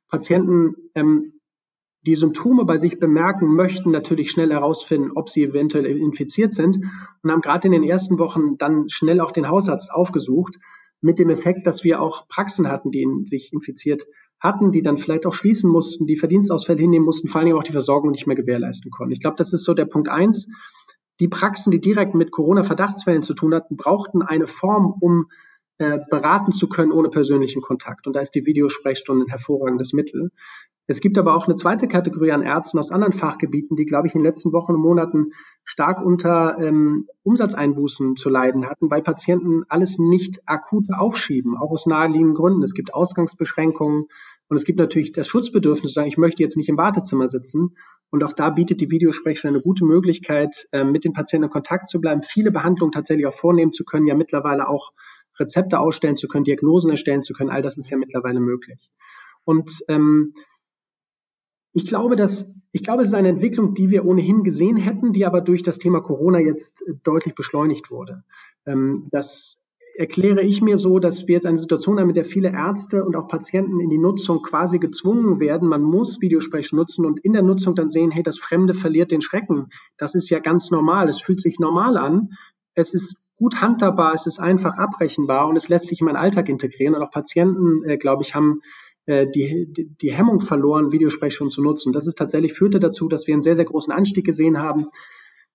[0.10, 1.39] Patienten, ähm,
[2.06, 6.86] die Symptome bei sich bemerken, möchten natürlich schnell herausfinden, ob sie eventuell infiziert sind
[7.24, 10.60] und haben gerade in den ersten Wochen dann schnell auch den Hausarzt aufgesucht,
[11.01, 14.05] mit dem Effekt, dass wir auch Praxen hatten, die sich infiziert
[14.39, 17.63] hatten, die dann vielleicht auch schließen mussten, die Verdienstausfälle hinnehmen mussten, vor allen Dingen auch
[17.63, 19.13] die Versorgung nicht mehr gewährleisten konnten.
[19.13, 20.47] Ich glaube, das ist so der Punkt eins.
[21.19, 25.27] Die Praxen, die direkt mit Corona-Verdachtsfällen zu tun hatten, brauchten eine Form, um
[25.77, 28.07] äh, beraten zu können ohne persönlichen Kontakt.
[28.07, 30.31] Und da ist die Videosprechstunde ein hervorragendes Mittel.
[30.91, 34.13] Es gibt aber auch eine zweite Kategorie an Ärzten aus anderen Fachgebieten, die, glaube ich,
[34.13, 35.32] in den letzten Wochen und Monaten
[35.63, 41.86] stark unter ähm, Umsatzeinbußen zu leiden hatten, weil Patienten alles nicht akut aufschieben, auch aus
[41.86, 42.62] naheliegenden Gründen.
[42.62, 44.08] Es gibt Ausgangsbeschränkungen
[44.49, 47.77] und es gibt natürlich das Schutzbedürfnis, sagen, ich möchte jetzt nicht im Wartezimmer sitzen.
[48.10, 51.89] Und auch da bietet die Videosprechstunde eine gute Möglichkeit, äh, mit den Patienten in Kontakt
[51.89, 54.91] zu bleiben, viele Behandlungen tatsächlich auch vornehmen zu können, ja mittlerweile auch
[55.39, 57.49] Rezepte ausstellen zu können, Diagnosen erstellen zu können.
[57.49, 58.91] All das ist ja mittlerweile möglich.
[59.45, 60.34] Und ähm,
[61.73, 65.25] ich glaube, dass ich glaube, es ist eine Entwicklung, die wir ohnehin gesehen hätten, die
[65.25, 68.23] aber durch das Thema Corona jetzt deutlich beschleunigt wurde.
[68.65, 69.60] Ähm, das
[69.95, 73.15] erkläre ich mir so, dass wir jetzt eine Situation haben, mit der viele Ärzte und
[73.17, 75.67] auch Patienten in die Nutzung quasi gezwungen werden.
[75.67, 79.21] Man muss Videosprechen nutzen und in der Nutzung dann sehen, hey, das Fremde verliert den
[79.21, 79.67] Schrecken.
[79.97, 81.10] Das ist ja ganz normal.
[81.10, 82.29] Es fühlt sich normal an.
[82.73, 86.47] Es ist gut handhabbar, es ist einfach abrechenbar und es lässt sich in meinen Alltag
[86.47, 86.95] integrieren.
[86.95, 91.61] Und auch Patienten, äh, glaube ich, haben äh, die, die, die Hemmung verloren, Videosprechstunden zu
[91.61, 91.91] nutzen.
[91.91, 94.87] Das ist tatsächlich führte dazu, dass wir einen sehr, sehr großen Anstieg gesehen haben.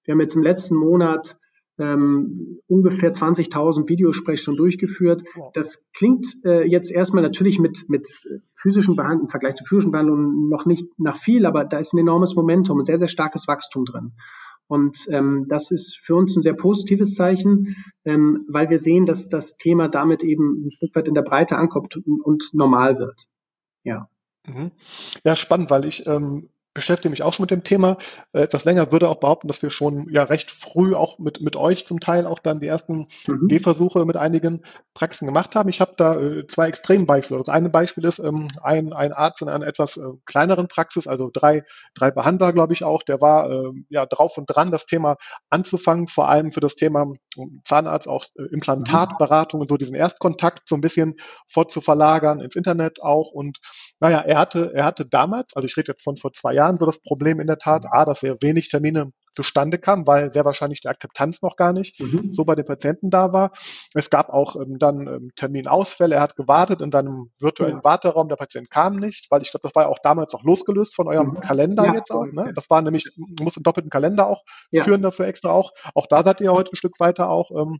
[0.04, 1.38] Wir haben jetzt im letzten Monat
[1.78, 5.22] ähm, ungefähr 20.000 Videosprechstunden durchgeführt.
[5.52, 8.08] Das klingt äh, jetzt erstmal natürlich mit, mit
[8.54, 11.98] physischen Behandlungen, im Vergleich zu physischen Behandlungen noch nicht nach viel, aber da ist ein
[11.98, 14.12] enormes Momentum, ein sehr, sehr starkes Wachstum drin.
[14.68, 19.28] Und ähm, das ist für uns ein sehr positives Zeichen, ähm, weil wir sehen, dass
[19.28, 23.26] das Thema damit eben ein Stück weit in der Breite ankommt und, und normal wird.
[23.86, 24.08] Ja.
[24.46, 24.72] Mhm.
[25.24, 27.96] Ja, spannend, weil ich ähm, beschäftige mich auch schon mit dem Thema.
[28.32, 31.56] Äh, etwas länger würde auch behaupten, dass wir schon ja recht früh auch mit, mit
[31.56, 33.48] euch zum Teil auch dann die ersten mhm.
[33.48, 34.62] Gehversuche mit einigen
[34.94, 35.70] Praxen gemacht haben.
[35.70, 37.40] Ich habe da äh, zwei Extrembeispiele.
[37.40, 41.30] Das eine Beispiel ist ähm, ein, ein Arzt in einer etwas äh, kleineren Praxis, also
[41.32, 45.16] drei, drei Behandler, glaube ich auch, der war äh, ja drauf und dran, das Thema
[45.48, 47.06] anzufangen, vor allem für das Thema
[47.38, 51.14] ähm, Zahnarzt, auch äh, Implantatberatung und so diesen Erstkontakt so ein bisschen
[51.48, 53.30] fortzuverlagern ins Internet auch.
[53.30, 53.60] Und
[54.00, 56.86] naja, er hatte, er hatte damals, also ich rede jetzt von vor zwei Jahren, so
[56.86, 57.90] das Problem in der Tat, mhm.
[57.92, 62.00] A, dass sehr wenig Termine zustande kamen, weil sehr wahrscheinlich die Akzeptanz noch gar nicht
[62.00, 62.32] mhm.
[62.32, 63.52] so bei den Patienten da war.
[63.94, 66.16] Es gab auch ähm, dann ähm, Terminausfälle.
[66.16, 67.84] Er hat gewartet in seinem virtuellen ja.
[67.84, 68.28] Warteraum.
[68.28, 71.06] Der Patient kam nicht, weil ich glaube, das war ja auch damals auch losgelöst von
[71.06, 71.40] eurem mhm.
[71.40, 72.24] Kalender ja, jetzt auch.
[72.24, 72.52] Ne?
[72.54, 74.84] Das war nämlich, muss einen doppelten Kalender auch ja.
[74.84, 75.72] führen dafür extra auch.
[75.94, 77.50] Auch da seid ihr heute ein Stück weiter auch.
[77.50, 77.78] Ähm,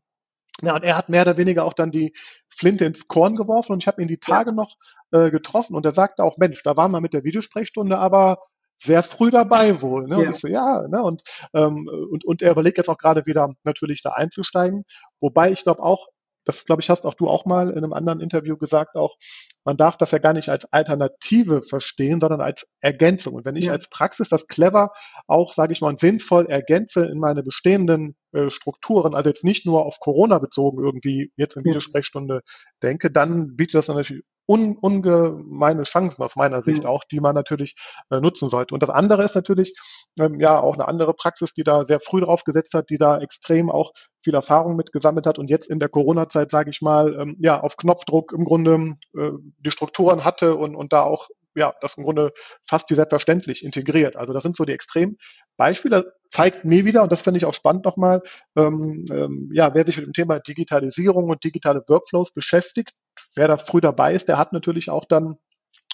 [0.63, 2.15] ja, und er hat mehr oder weniger auch dann die
[2.49, 4.55] Flinte ins Korn geworfen und ich habe ihn die Tage ja.
[4.57, 4.77] noch
[5.13, 8.39] äh, getroffen und er sagte auch, Mensch, da waren wir mit der Videosprechstunde aber
[8.79, 10.07] sehr früh dabei wohl.
[10.07, 10.17] Ne?
[10.17, 10.29] Ja.
[10.29, 11.03] Und ich so, ja, ne?
[11.03, 11.23] und,
[11.55, 14.85] ähm, und, und er überlegt jetzt auch gerade wieder natürlich da einzusteigen.
[15.21, 16.09] Wobei ich glaube auch,
[16.47, 19.17] das glaube ich, hast auch du auch mal in einem anderen Interview gesagt, auch,
[19.65, 23.35] man darf das ja gar nicht als Alternative verstehen, sondern als Ergänzung.
[23.35, 23.73] Und wenn ich ja.
[23.73, 24.93] als Praxis das clever
[25.27, 29.67] auch, sage ich mal, und sinnvoll ergänze in meine bestehenden äh, Strukturen, also jetzt nicht
[29.67, 32.43] nur auf Corona bezogen irgendwie jetzt in Videosprechstunde
[32.81, 36.89] denke, dann bietet das natürlich un, ungemeine Chancen aus meiner Sicht mhm.
[36.89, 37.75] auch, die man natürlich
[38.11, 38.75] äh, nutzen sollte.
[38.75, 39.75] Und das andere ist natürlich
[40.21, 43.19] ähm, ja auch eine andere Praxis, die da sehr früh drauf gesetzt hat, die da
[43.19, 43.93] extrem auch
[44.27, 47.77] viel Erfahrung mitgesammelt hat und jetzt in der Corona-Zeit, sage ich mal, ähm, ja, auf
[47.77, 52.33] Knopfdruck im Grunde äh, die Strukturen hatte und, und da auch ja, das im Grunde
[52.69, 54.17] fast wie selbstverständlich integriert.
[54.17, 56.13] Also das sind so die Extrembeispiele.
[56.31, 58.21] Zeigt mir wieder, und das finde ich auch spannend nochmal,
[58.57, 62.93] ähm, ähm, ja, wer sich mit dem Thema Digitalisierung und digitale Workflows beschäftigt,
[63.37, 65.37] wer da früh dabei ist, der hat natürlich auch dann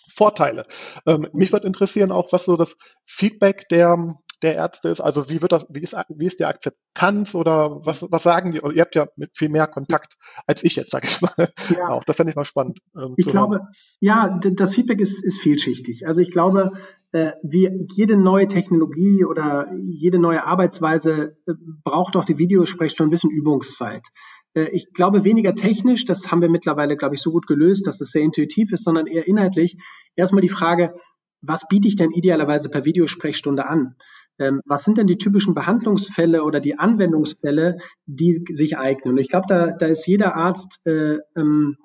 [0.09, 0.65] Vorteile.
[1.07, 3.97] Ähm, mich würde interessieren auch, was so das Feedback der,
[4.43, 5.01] der Ärzte ist.
[5.01, 8.59] Also wie wird das, wie ist, wie ist die Akzeptanz oder was, was sagen die?
[8.59, 10.15] Ihr habt ja mit viel mehr Kontakt
[10.47, 11.49] als ich jetzt, sage ich mal.
[11.77, 11.89] Ja.
[11.89, 12.81] Auch das fände ich mal spannend.
[12.97, 13.69] Ähm, ich glaube, hören.
[14.01, 16.07] ja, das Feedback ist, ist vielschichtig.
[16.07, 16.73] Also ich glaube,
[17.13, 21.53] äh, wie jede neue Technologie oder jede neue Arbeitsweise äh,
[21.85, 24.09] braucht auch die Videosprechstunde ein bisschen Übungszeit.
[24.55, 27.99] Äh, ich glaube weniger technisch, das haben wir mittlerweile, glaube ich, so gut gelöst, dass
[27.99, 29.77] das sehr intuitiv ist, sondern eher inhaltlich.
[30.17, 30.95] Erstmal die Frage,
[31.43, 33.97] was biete ich denn idealerweise per Videosprechstunde an?
[34.39, 39.15] Ähm, was sind denn die typischen Behandlungsfälle oder die Anwendungsfälle, die sich eignen?
[39.15, 41.77] Und ich glaube, da, da ist jeder Arzt äh, ähm,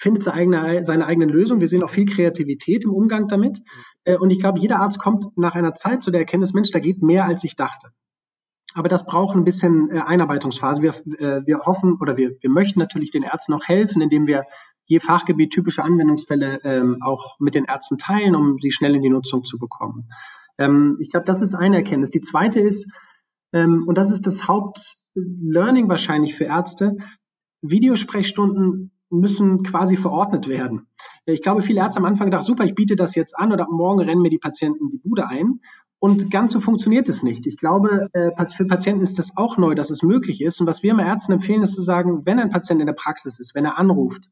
[0.00, 1.60] findet seine, eigene, seine eigenen Lösungen.
[1.60, 3.60] Wir sehen auch viel Kreativität im Umgang damit.
[4.04, 6.78] Äh, und ich glaube, jeder Arzt kommt nach einer Zeit zu der Erkenntnis, Mensch, da
[6.78, 7.90] geht mehr, als ich dachte.
[8.72, 10.80] Aber das braucht ein bisschen äh, Einarbeitungsphase.
[10.80, 14.44] Wir, äh, wir hoffen oder wir, wir möchten natürlich den Ärzten auch helfen, indem wir
[14.86, 19.10] je Fachgebiet typische Anwendungsfälle ähm, auch mit den Ärzten teilen, um sie schnell in die
[19.10, 20.08] Nutzung zu bekommen.
[20.60, 22.10] Ähm, ich glaube, das ist eine Erkenntnis.
[22.10, 22.92] Die zweite ist,
[23.52, 26.96] ähm, und das ist das Hauptlearning wahrscheinlich für Ärzte,
[27.62, 30.86] Videosprechstunden müssen quasi verordnet werden.
[31.26, 34.00] Ich glaube, viele Ärzte am Anfang dachten, super, ich biete das jetzt an oder morgen
[34.00, 35.60] rennen mir die Patienten die Bude ein.
[35.98, 37.46] Und ganz so funktioniert es nicht.
[37.46, 40.60] Ich glaube, äh, für Patienten ist das auch neu, dass es möglich ist.
[40.60, 43.38] Und was wir immer Ärzten empfehlen, ist zu sagen, wenn ein Patient in der Praxis
[43.38, 44.30] ist, wenn er anruft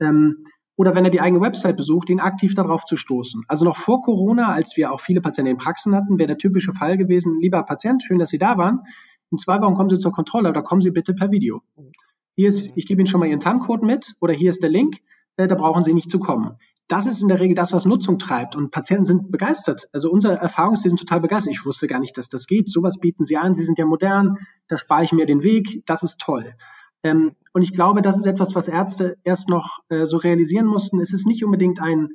[0.00, 0.44] ähm,
[0.78, 3.42] oder wenn er die eigene Website besucht, ihn aktiv darauf zu stoßen.
[3.48, 6.72] Also noch vor Corona, als wir auch viele Patienten in Praxen hatten, wäre der typische
[6.72, 8.84] Fall gewesen, lieber Patient, schön, dass Sie da waren.
[9.32, 11.62] In zwei Wochen kommen Sie zur Kontrolle oder kommen Sie bitte per Video.
[12.36, 14.98] Hier ist, ich gebe Ihnen schon mal Ihren TAN-Code mit oder hier ist der Link,
[15.36, 16.56] äh, da brauchen Sie nicht zu kommen
[16.88, 18.56] das ist in der Regel das, was Nutzung treibt.
[18.56, 19.88] Und Patienten sind begeistert.
[19.92, 21.52] Also unsere Erfahrung ist, sie sind total begeistert.
[21.52, 22.68] Ich wusste gar nicht, dass das geht.
[22.68, 23.54] Sowas bieten sie an.
[23.54, 24.38] Sie sind ja modern.
[24.68, 25.82] Da spare ich mir den Weg.
[25.84, 26.54] Das ist toll.
[27.02, 31.00] Ähm, und ich glaube, das ist etwas, was Ärzte erst noch äh, so realisieren mussten.
[31.00, 32.10] Es ist nicht unbedingt ein,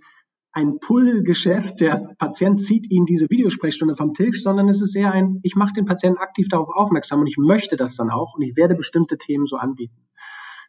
[0.52, 5.40] ein Pull-Geschäft, der Patient zieht Ihnen diese Videosprechstunde vom Tisch, sondern es ist eher ein,
[5.42, 8.56] ich mache den Patienten aktiv darauf aufmerksam und ich möchte das dann auch und ich
[8.56, 10.08] werde bestimmte Themen so anbieten.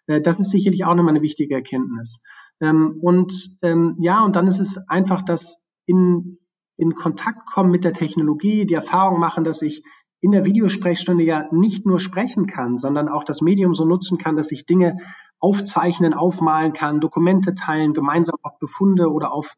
[0.06, 2.22] Äh, das ist sicherlich auch nochmal eine wichtige Erkenntnis.
[2.60, 6.38] Ähm, und ähm, ja, und dann ist es einfach das in,
[6.76, 9.84] in Kontakt kommen mit der Technologie, die Erfahrung machen, dass ich
[10.24, 14.36] in der Videosprechstunde ja nicht nur sprechen kann, sondern auch das Medium so nutzen kann,
[14.36, 14.96] dass ich Dinge
[15.38, 19.54] aufzeichnen, aufmalen kann, Dokumente teilen, gemeinsam auf Befunde oder auf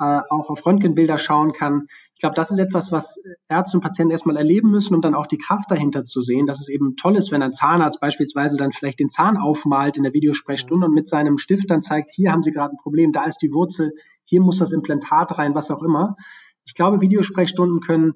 [0.00, 1.86] äh, auch auf Röntgenbilder schauen kann.
[2.14, 5.28] Ich glaube, das ist etwas, was Ärzte und Patienten erstmal erleben müssen, um dann auch
[5.28, 8.72] die Kraft dahinter zu sehen, dass es eben toll ist, wenn ein Zahnarzt beispielsweise dann
[8.72, 12.42] vielleicht den Zahn aufmalt in der Videosprechstunde und mit seinem Stift dann zeigt, hier haben
[12.42, 13.92] Sie gerade ein Problem, da ist die Wurzel,
[14.24, 16.16] hier muss das Implantat rein, was auch immer.
[16.64, 18.14] Ich glaube, Videosprechstunden können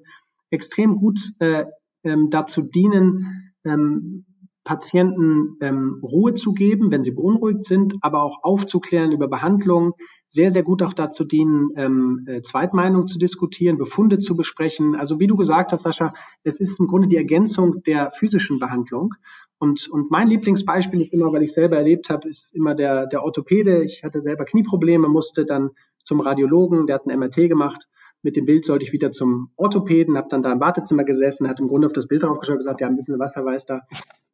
[0.51, 1.65] extrem gut äh,
[2.03, 4.25] ähm, dazu dienen, ähm,
[4.63, 9.93] Patienten ähm, Ruhe zu geben, wenn sie beunruhigt sind, aber auch aufzuklären über Behandlung,
[10.27, 14.95] sehr, sehr gut auch dazu dienen, ähm, äh, Zweitmeinung zu diskutieren, Befunde zu besprechen.
[14.95, 16.13] Also wie du gesagt hast, Sascha,
[16.43, 19.13] es ist im Grunde die Ergänzung der physischen Behandlung.
[19.59, 23.23] Und, und mein Lieblingsbeispiel ist immer, weil ich selber erlebt habe, ist immer der, der
[23.23, 23.83] Orthopäde.
[23.83, 27.87] Ich hatte selber Knieprobleme, musste dann zum Radiologen, der hat ein MRT gemacht
[28.23, 31.59] mit dem Bild sollte ich wieder zum Orthopäden, habe dann da im Wartezimmer gesessen, hat
[31.59, 33.81] im Grunde auf das Bild draufgeschaut und gesagt, ja, ein bisschen Wasserweiß da.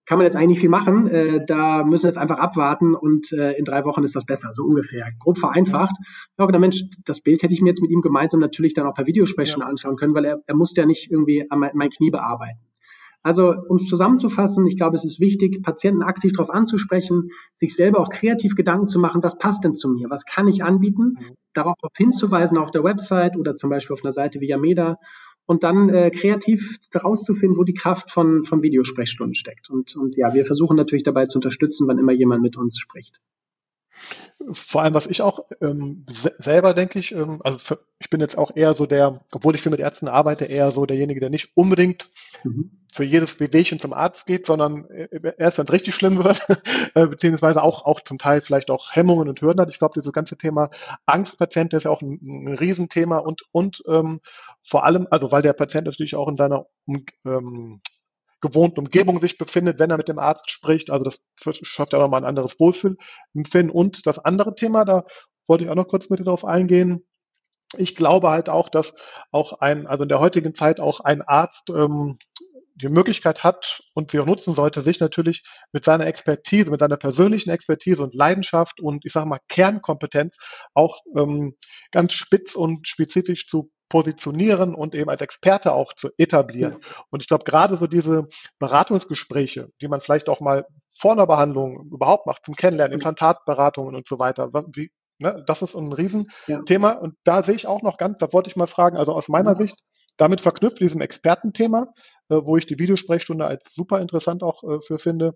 [0.06, 1.08] Kann man jetzt eigentlich viel machen.
[1.08, 4.54] Äh, da müssen wir jetzt einfach abwarten und äh, in drei Wochen ist das besser,
[4.54, 5.08] so ungefähr.
[5.20, 5.96] Grob vereinfacht.
[6.38, 8.96] Ja, gedacht, Mensch, das Bild hätte ich mir jetzt mit ihm gemeinsam natürlich dann auch
[8.96, 9.68] per Videosprechen ja.
[9.68, 12.60] anschauen können, weil er, er musste ja nicht irgendwie mein, mein Knie bearbeiten.
[13.22, 18.00] Also, um es zusammenzufassen, ich glaube, es ist wichtig, Patienten aktiv darauf anzusprechen, sich selber
[18.00, 20.10] auch kreativ Gedanken zu machen, was passt denn zu mir?
[20.10, 21.18] Was kann ich anbieten?
[21.20, 21.36] Mhm.
[21.54, 24.98] Darauf hinzuweisen auf der Website oder zum Beispiel auf einer Seite wie Yameda
[25.46, 29.70] und dann äh, kreativ herauszufinden, wo die Kraft von, von Videosprechstunden steckt.
[29.70, 33.20] Und, und ja, wir versuchen natürlich dabei zu unterstützen, wann immer jemand mit uns spricht
[34.52, 36.06] vor allem, was ich auch ähm,
[36.38, 39.62] selber denke ich, ähm, also für, ich bin jetzt auch eher so der, obwohl ich
[39.62, 42.10] viel mit Ärzten arbeite, eher so derjenige, der nicht unbedingt
[42.44, 42.72] mhm.
[42.94, 44.86] Für jedes Wehwehchen zum Arzt geht, sondern
[45.38, 46.42] erst wenn es richtig schlimm wird,
[46.96, 49.70] äh, beziehungsweise auch, auch zum Teil vielleicht auch Hemmungen und Hürden hat.
[49.70, 50.70] Ich glaube, dieses ganze Thema
[51.06, 54.22] Angstpatient ist ja auch ein, ein Riesenthema und, und ähm,
[54.64, 56.66] vor allem, also weil der Patient natürlich auch in seiner
[57.26, 57.82] ähm,
[58.42, 60.90] gewohnten Umgebung sich befindet, wenn er mit dem Arzt spricht.
[60.90, 61.20] Also das
[61.62, 63.70] schafft ja nochmal ein anderes Wohlfühlempfinden.
[63.70, 65.04] Und das andere Thema, da
[65.48, 67.06] wollte ich auch noch kurz mit darauf eingehen.
[67.78, 68.94] Ich glaube halt auch, dass
[69.32, 72.18] auch ein, also in der heutigen Zeit auch ein Arzt ähm,
[72.82, 76.98] die Möglichkeit hat und sie auch nutzen sollte, sich natürlich mit seiner Expertise, mit seiner
[76.98, 80.38] persönlichen Expertise und Leidenschaft und ich sage mal Kernkompetenz
[80.74, 81.56] auch ähm,
[81.92, 86.78] ganz spitz und spezifisch zu positionieren und eben als Experte auch zu etablieren.
[87.10, 88.28] Und ich glaube, gerade so diese
[88.60, 94.08] Beratungsgespräche, die man vielleicht auch mal vor einer Behandlung überhaupt macht, zum Kennenlernen, Implantatberatungen und
[94.08, 96.92] so weiter, wie, ne, das ist ein Riesenthema.
[96.94, 96.98] Ja.
[97.00, 99.52] Und da sehe ich auch noch ganz, da wollte ich mal fragen, also aus meiner
[99.52, 99.56] ja.
[99.56, 99.76] Sicht,
[100.18, 101.88] damit verknüpft diesem Expertenthema,
[102.36, 105.34] wo ich die Videosprechstunde als super interessant auch äh, für finde.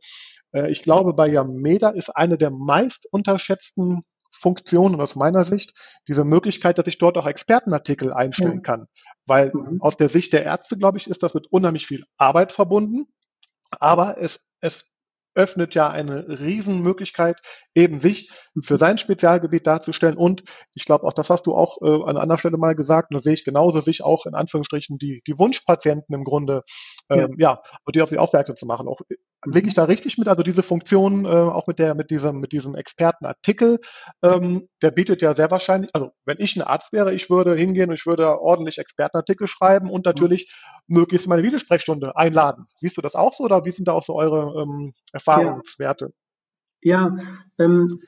[0.52, 4.04] Äh, ich glaube, bei Yameda ist eine der meist unterschätzten
[4.36, 5.74] Funktion und aus meiner Sicht
[6.08, 8.62] diese Möglichkeit, dass ich dort auch Expertenartikel einstellen ja.
[8.62, 8.86] kann.
[9.26, 9.82] Weil mhm.
[9.82, 13.06] aus der Sicht der Ärzte, glaube ich, ist das mit unheimlich viel Arbeit verbunden.
[13.80, 14.86] Aber es, es
[15.36, 17.40] öffnet ja eine Riesenmöglichkeit,
[17.76, 18.30] eben sich
[18.62, 20.18] für sein Spezialgebiet darzustellen.
[20.18, 20.44] Und
[20.76, 23.22] ich glaube, auch das hast du auch äh, an anderer Stelle mal gesagt, und da
[23.22, 26.64] sehe ich genauso, sich auch in Anführungsstrichen die, die Wunschpatienten im Grunde,
[27.10, 27.54] ähm, ja.
[27.54, 28.88] ja, und die auf sie aufmerksam zu machen.
[28.88, 29.02] Auch
[29.46, 30.28] Lege ich da richtig mit?
[30.28, 33.80] Also diese Funktion, äh, auch mit der, mit diesem, mit diesem Expertenartikel,
[34.24, 37.90] ähm, der bietet ja sehr wahrscheinlich, also wenn ich ein Arzt wäre, ich würde hingehen
[37.90, 40.54] und ich würde ordentlich Expertenartikel schreiben und natürlich
[40.88, 40.96] mhm.
[40.98, 42.66] möglichst meine Videosprechstunde einladen.
[42.76, 46.12] Siehst du das auch so oder wie sind da auch so eure ähm, Erfahrungswerte?
[46.82, 47.18] Ja, ja
[47.60, 48.00] ähm,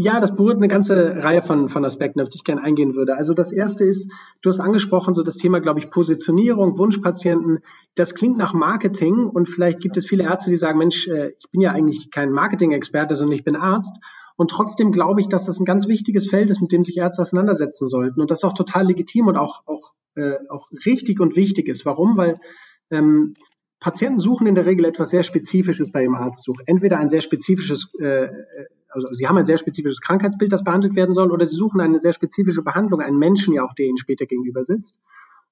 [0.00, 3.16] ja, das berührt eine ganze Reihe von, von Aspekten, auf die ich gerne eingehen würde.
[3.16, 7.64] Also das erste ist, du hast angesprochen, so das Thema, glaube ich, Positionierung, Wunschpatienten.
[7.96, 11.50] Das klingt nach Marketing und vielleicht gibt es viele Ärzte, die sagen, Mensch, äh, ich
[11.50, 14.00] bin ja eigentlich kein Marketing-Experte, sondern ich bin Arzt.
[14.36, 17.22] Und trotzdem glaube ich, dass das ein ganz wichtiges Feld ist, mit dem sich Ärzte
[17.22, 18.20] auseinandersetzen sollten.
[18.20, 21.84] Und das ist auch total legitim und auch, auch, äh, auch richtig und wichtig ist.
[21.84, 22.16] Warum?
[22.16, 22.38] Weil
[22.92, 23.34] ähm,
[23.80, 26.56] Patienten suchen in der Regel etwas sehr Spezifisches bei ihrem Arztsuch.
[26.66, 28.28] Entweder ein sehr spezifisches äh,
[28.88, 31.98] also sie haben ein sehr spezifisches Krankheitsbild, das behandelt werden soll, oder sie suchen eine
[31.98, 34.98] sehr spezifische Behandlung, einen Menschen ja auch, der ihnen später gegenüber sitzt.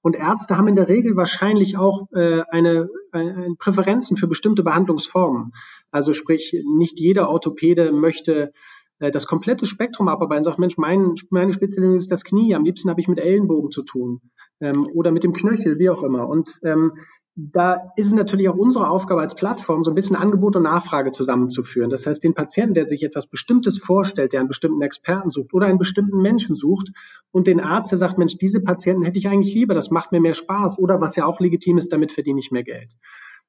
[0.03, 5.53] Und Ärzte haben in der Regel wahrscheinlich auch äh, eine, eine Präferenzen für bestimmte Behandlungsformen.
[5.91, 8.53] Also sprich, nicht jeder Orthopäde möchte
[9.01, 12.89] äh, das komplette Spektrum abarbeiten, sagt, Mensch, mein, meine Spezialisierung ist das Knie, am liebsten
[12.89, 14.21] habe ich mit Ellenbogen zu tun
[14.61, 16.29] ähm, oder mit dem Knöchel, wie auch immer.
[16.29, 16.93] Und ähm,
[17.39, 21.13] da ist es natürlich auch unsere Aufgabe als Plattform, so ein bisschen Angebot und Nachfrage
[21.13, 21.91] zusammenzuführen.
[21.91, 25.67] Das heißt, den Patienten, der sich etwas Bestimmtes vorstellt, der einen bestimmten Experten sucht oder
[25.67, 26.93] einen bestimmten Menschen sucht
[27.33, 30.21] und den Arzt, der sagt, Mensch, diese Patienten hätte ich eigentlich lieber, das macht mir
[30.21, 32.95] mehr Spaß oder was ja auch legitim ist, damit verdiene ich mehr Geld.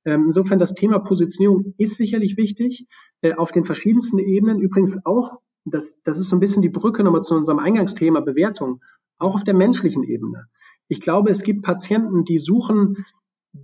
[0.03, 2.87] Ähm, insofern das Thema Positionierung ist sicherlich wichtig,
[3.21, 4.59] äh, auf den verschiedensten Ebenen.
[4.59, 8.81] Übrigens auch, das, das ist so ein bisschen die Brücke nochmal zu unserem Eingangsthema Bewertung,
[9.17, 10.47] auch auf der menschlichen Ebene.
[10.89, 13.05] Ich glaube, es gibt Patienten, die suchen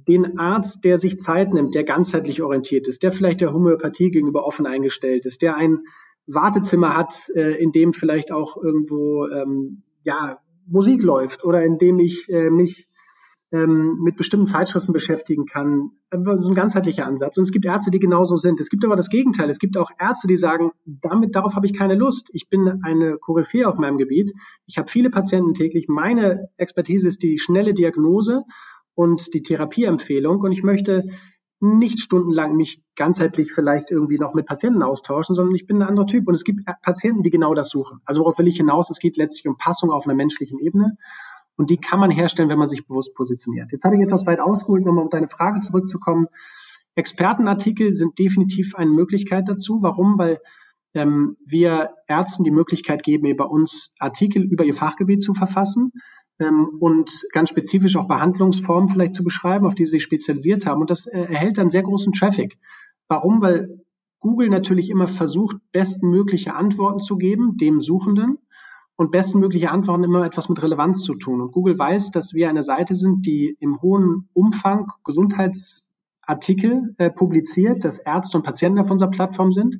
[0.07, 4.45] den Arzt, der sich Zeit nimmt, der ganzheitlich orientiert ist, der vielleicht der Homöopathie gegenüber
[4.45, 5.79] offen eingestellt ist, der ein
[6.27, 11.99] Wartezimmer hat, äh, in dem vielleicht auch irgendwo ähm, ja, Musik läuft oder in dem
[11.99, 12.87] ich äh, mich
[13.53, 15.91] ähm, mit bestimmten Zeitschriften beschäftigen kann.
[16.11, 17.37] So ein ganzheitlicher Ansatz.
[17.37, 18.59] Und es gibt Ärzte, die genauso sind.
[18.59, 19.49] Es gibt aber das Gegenteil.
[19.49, 22.29] Es gibt auch Ärzte, die sagen, damit, darauf habe ich keine Lust.
[22.33, 24.33] Ich bin eine Koryphäe auf meinem Gebiet.
[24.65, 25.87] Ich habe viele Patienten täglich.
[25.87, 28.43] Meine Expertise ist die schnelle Diagnose
[28.95, 30.39] und die Therapieempfehlung.
[30.41, 31.09] Und ich möchte
[31.59, 36.07] nicht stundenlang mich ganzheitlich vielleicht irgendwie noch mit Patienten austauschen, sondern ich bin ein anderer
[36.07, 36.27] Typ.
[36.27, 38.01] Und es gibt Patienten, die genau das suchen.
[38.05, 38.89] Also worauf will ich hinaus?
[38.89, 40.97] Es geht letztlich um Passung auf einer menschlichen Ebene.
[41.55, 43.71] Und die kann man herstellen, wenn man sich bewusst positioniert.
[43.71, 46.27] Jetzt habe ich etwas weit ausgeholt, um auf deine Frage zurückzukommen.
[46.95, 49.81] Expertenartikel sind definitiv eine Möglichkeit dazu.
[49.81, 50.17] Warum?
[50.17, 50.39] Weil
[50.95, 55.91] ähm, wir Ärzten die Möglichkeit geben, über uns Artikel über ihr Fachgebiet zu verfassen
[56.39, 60.81] und ganz spezifisch auch Behandlungsformen vielleicht zu beschreiben, auf die sie sich spezialisiert haben.
[60.81, 62.57] Und das äh, erhält dann sehr großen Traffic.
[63.07, 63.41] Warum?
[63.41, 63.83] Weil
[64.19, 68.39] Google natürlich immer versucht, bestmögliche Antworten zu geben, dem Suchenden
[68.95, 71.41] und bestmögliche Antworten immer etwas mit Relevanz zu tun.
[71.41, 77.83] Und Google weiß, dass wir eine Seite sind, die im hohen Umfang Gesundheitsartikel äh, publiziert,
[77.83, 79.79] dass Ärzte und Patienten auf unserer Plattform sind.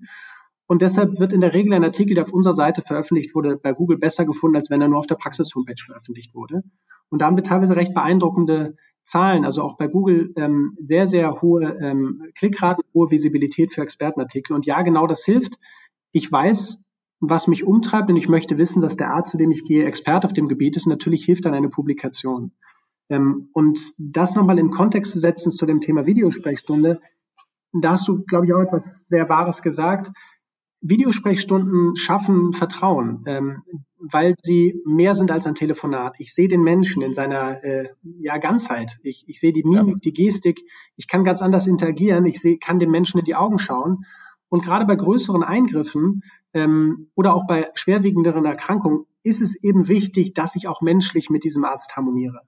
[0.74, 3.74] Und deshalb wird in der Regel ein Artikel, der auf unserer Seite veröffentlicht wurde, bei
[3.74, 6.64] Google besser gefunden, als wenn er nur auf der Praxis-Homepage veröffentlicht wurde.
[7.10, 11.44] Und da haben wir teilweise recht beeindruckende Zahlen, also auch bei Google ähm, sehr, sehr
[11.44, 14.56] hohe ähm, Klickraten, hohe Visibilität für Expertenartikel.
[14.56, 15.60] Und ja, genau das hilft.
[16.12, 16.84] Ich weiß,
[17.20, 20.26] was mich umtreibt und ich möchte wissen, dass der Arzt, zu dem ich gehe, Experte
[20.26, 20.88] auf dem Gebiet ist.
[20.88, 22.52] natürlich hilft dann eine Publikation.
[23.10, 27.00] Ähm, und das nochmal in Kontext zu setzen zu dem Thema Videosprechstunde,
[27.74, 30.12] da hast du, glaube ich, auch etwas sehr Wahres gesagt.
[30.84, 33.64] Videosprechstunden schaffen Vertrauen, ähm,
[34.00, 36.16] weil sie mehr sind als ein Telefonat.
[36.20, 37.88] Ich sehe den Menschen in seiner äh,
[38.20, 39.00] ja, Ganzheit.
[39.02, 40.62] Ich, ich sehe die Mimik, die Gestik.
[40.98, 42.26] Ich kann ganz anders interagieren.
[42.26, 44.06] Ich seh, kann den Menschen in die Augen schauen.
[44.50, 46.22] Und gerade bei größeren Eingriffen
[46.54, 51.46] ähm, oder auch bei schwerwiegenderen Erkrankungen ist es eben wichtig, dass ich auch menschlich mit
[51.46, 52.42] diesem Arzt harmoniere.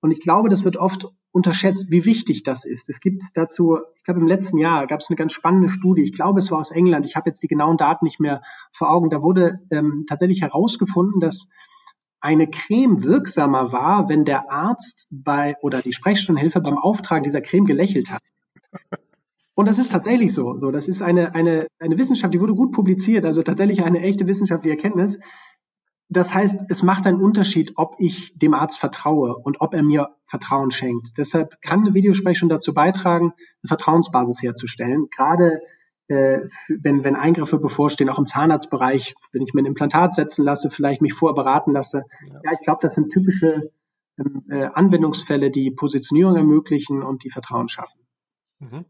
[0.00, 2.88] Und ich glaube, das wird oft unterschätzt, wie wichtig das ist.
[2.88, 6.02] Es gibt dazu, ich glaube, im letzten Jahr gab es eine ganz spannende Studie.
[6.02, 7.06] Ich glaube, es war aus England.
[7.06, 9.10] Ich habe jetzt die genauen Daten nicht mehr vor Augen.
[9.10, 11.50] Da wurde ähm, tatsächlich herausgefunden, dass
[12.20, 17.64] eine Creme wirksamer war, wenn der Arzt bei oder die Sprechstundenhilfe beim Auftragen dieser Creme
[17.64, 18.20] gelächelt hat.
[19.54, 20.58] Und das ist tatsächlich so.
[20.58, 20.70] so.
[20.70, 24.76] Das ist eine, eine, eine Wissenschaft, die wurde gut publiziert, also tatsächlich eine echte wissenschaftliche
[24.76, 25.20] Erkenntnis.
[26.12, 30.16] Das heißt, es macht einen Unterschied, ob ich dem Arzt vertraue und ob er mir
[30.26, 31.16] Vertrauen schenkt.
[31.18, 35.06] Deshalb kann eine Videosprechstunde dazu beitragen, eine Vertrauensbasis herzustellen.
[35.10, 35.60] Gerade
[36.08, 40.68] äh, wenn, wenn Eingriffe bevorstehen, auch im Zahnarztbereich, wenn ich mir ein Implantat setzen lasse,
[40.68, 42.02] vielleicht mich vorher beraten lasse.
[42.28, 43.70] Ja, ja ich glaube, das sind typische
[44.18, 48.00] ähm, äh, Anwendungsfälle, die Positionierung ermöglichen und die Vertrauen schaffen.
[48.58, 48.84] Mhm.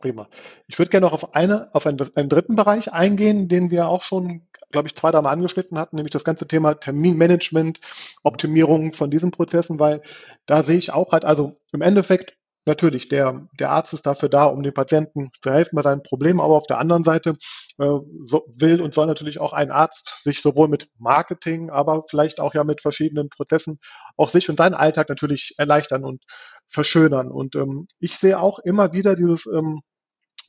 [0.00, 0.28] Prima.
[0.66, 4.02] Ich würde gerne noch auf eine, auf einen, einen, dritten Bereich eingehen, den wir auch
[4.02, 7.80] schon, glaube ich, zwei, dreimal angeschnitten hatten, nämlich das ganze Thema Terminmanagement,
[8.22, 10.02] Optimierung von diesen Prozessen, weil
[10.46, 12.34] da sehe ich auch halt, also im Endeffekt
[12.66, 16.40] natürlich, der, der Arzt ist dafür da, um dem Patienten zu helfen bei seinen Problemen,
[16.40, 17.36] aber auf der anderen Seite
[17.78, 22.40] äh, so will und soll natürlich auch ein Arzt sich sowohl mit Marketing, aber vielleicht
[22.40, 23.78] auch ja mit verschiedenen Prozessen
[24.16, 26.22] auch sich und seinen Alltag natürlich erleichtern und
[26.68, 27.30] verschönern.
[27.30, 29.80] Und ähm, ich sehe auch immer wieder dieses ähm,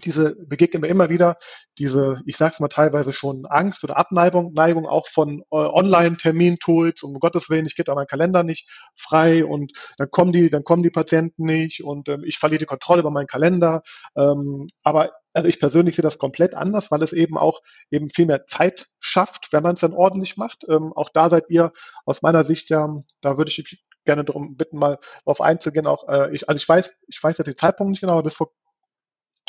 [0.01, 1.37] diese begegnen mir immer wieder,
[1.77, 7.19] diese, ich sag's mal teilweise schon Angst oder Abneigung, Neigung auch von äh, Online-Termin-Tools, um
[7.19, 10.83] Gottes Willen, ich gebe da meinen Kalender nicht frei und dann kommen die, dann kommen
[10.83, 13.81] die Patienten nicht und ähm, ich verliere die Kontrolle über meinen Kalender.
[14.15, 18.25] Ähm, aber also ich persönlich sehe das komplett anders, weil es eben auch eben viel
[18.25, 20.65] mehr Zeit schafft, wenn man es dann ordentlich macht.
[20.67, 21.71] Ähm, auch da seid ihr
[22.05, 25.87] aus meiner Sicht ja, da würde ich gerne darum bitten, mal darauf einzugehen.
[25.87, 28.33] Auch äh, ich, also ich weiß, ich weiß ja den Zeitpunkt nicht genau, aber bis
[28.33, 28.51] vor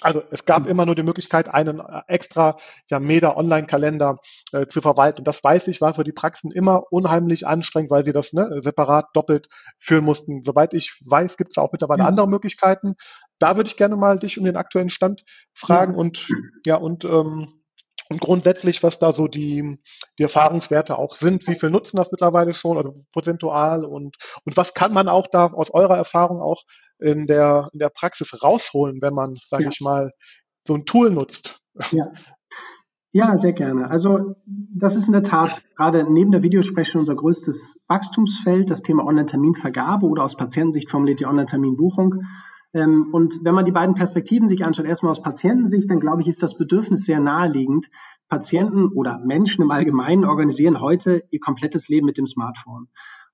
[0.01, 2.57] also es gab immer nur die Möglichkeit, einen äh, extra
[2.91, 4.19] ja, MEDA-Online-Kalender
[4.53, 5.21] äh, zu verwalten.
[5.21, 8.61] Und das weiß ich, war für die Praxen immer unheimlich anstrengend, weil sie das ne,
[8.63, 10.43] separat doppelt führen mussten.
[10.43, 12.09] Soweit ich weiß, gibt es auch mittlerweile ja.
[12.09, 12.95] andere Möglichkeiten.
[13.39, 15.25] Da würde ich gerne mal dich um den aktuellen Stand
[15.55, 15.99] fragen ja.
[15.99, 16.29] und
[16.67, 17.62] ja und ähm,
[18.13, 19.79] und grundsätzlich, was da so die,
[20.19, 24.75] die Erfahrungswerte auch sind, wie viel nutzen das mittlerweile schon oder prozentual und, und was
[24.75, 26.63] kann man auch da aus eurer Erfahrung auch
[26.99, 29.71] in der, in der Praxis rausholen, wenn man, sage ja.
[29.71, 30.13] ich mal,
[30.67, 31.59] so ein Tool nutzt?
[31.91, 32.13] Ja.
[33.15, 33.91] Ja, sehr gerne.
[33.91, 39.05] Also das ist in der Tat gerade neben der Videosprechstunde unser größtes Wachstumsfeld, das Thema
[39.05, 42.23] Online-Terminvergabe oder aus Patientensicht formuliert die Online-Terminbuchung.
[42.75, 46.29] Ähm, und wenn man die beiden Perspektiven sich anschaut, erstmal aus Patientensicht, dann glaube ich,
[46.29, 47.91] ist das Bedürfnis sehr naheliegend.
[48.29, 52.89] Patienten oder Menschen im Allgemeinen organisieren heute ihr komplettes Leben mit dem Smartphone.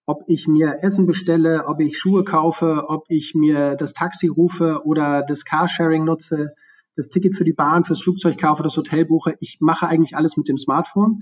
[0.07, 4.83] Ob ich mir Essen bestelle, ob ich Schuhe kaufe, ob ich mir das Taxi rufe
[4.85, 6.55] oder das Carsharing nutze,
[6.97, 9.37] das Ticket für die Bahn, fürs Flugzeug kaufe, das Hotel buche.
[9.39, 11.21] Ich mache eigentlich alles mit dem Smartphone.